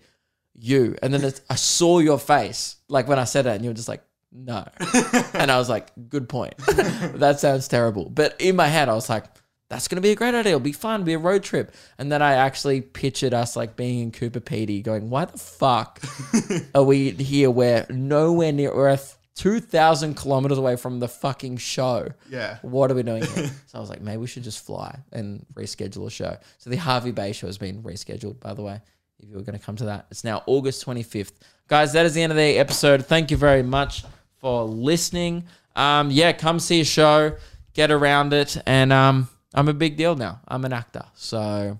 [0.55, 0.95] U.
[1.01, 3.75] And then it's, I saw your face like when I said it, and you were
[3.75, 4.67] just like, no.
[5.33, 6.55] and I was like, good point.
[6.67, 8.09] that sounds terrible.
[8.09, 9.25] But in my head, I was like,
[9.69, 10.51] that's going to be a great idea.
[10.51, 11.01] It'll be fun.
[11.01, 11.73] It'll be a road trip.
[11.97, 16.01] And then I actually pictured us like being in Coober Pedy going, why the fuck
[16.75, 17.51] are we here?
[17.51, 18.97] We're nowhere near, we're
[19.35, 22.09] 2,000 kilometers away from the fucking show.
[22.29, 22.57] Yeah.
[22.63, 23.51] What are we doing here?
[23.67, 26.35] so I was like, maybe we should just fly and reschedule a show.
[26.57, 28.81] So the Hervey Bay show has been rescheduled, by the way,
[29.19, 30.07] if you were going to come to that.
[30.09, 31.33] It's now August 25th.
[31.67, 33.05] Guys, that is the end of the episode.
[33.05, 34.03] Thank you very much
[34.39, 35.45] for listening.
[35.75, 37.37] Um, yeah, come see a show,
[37.73, 38.57] get around it.
[38.65, 40.41] And um, I'm a big deal now.
[40.47, 41.05] I'm an actor.
[41.15, 41.79] So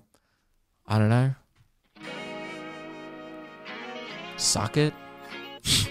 [0.86, 1.34] I don't know.
[4.36, 4.94] Suck it.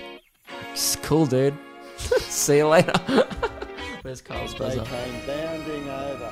[0.71, 1.57] It's cool, dude.
[1.97, 2.93] see you later.
[4.01, 4.77] Where's Carl's buzzer?
[4.81, 4.95] They buzzer?
[4.95, 6.31] came bounding over.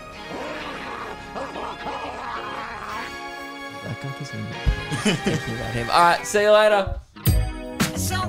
[3.84, 5.90] That guy is thinking about him.
[5.90, 6.98] All right, see you later.
[7.98, 8.22] So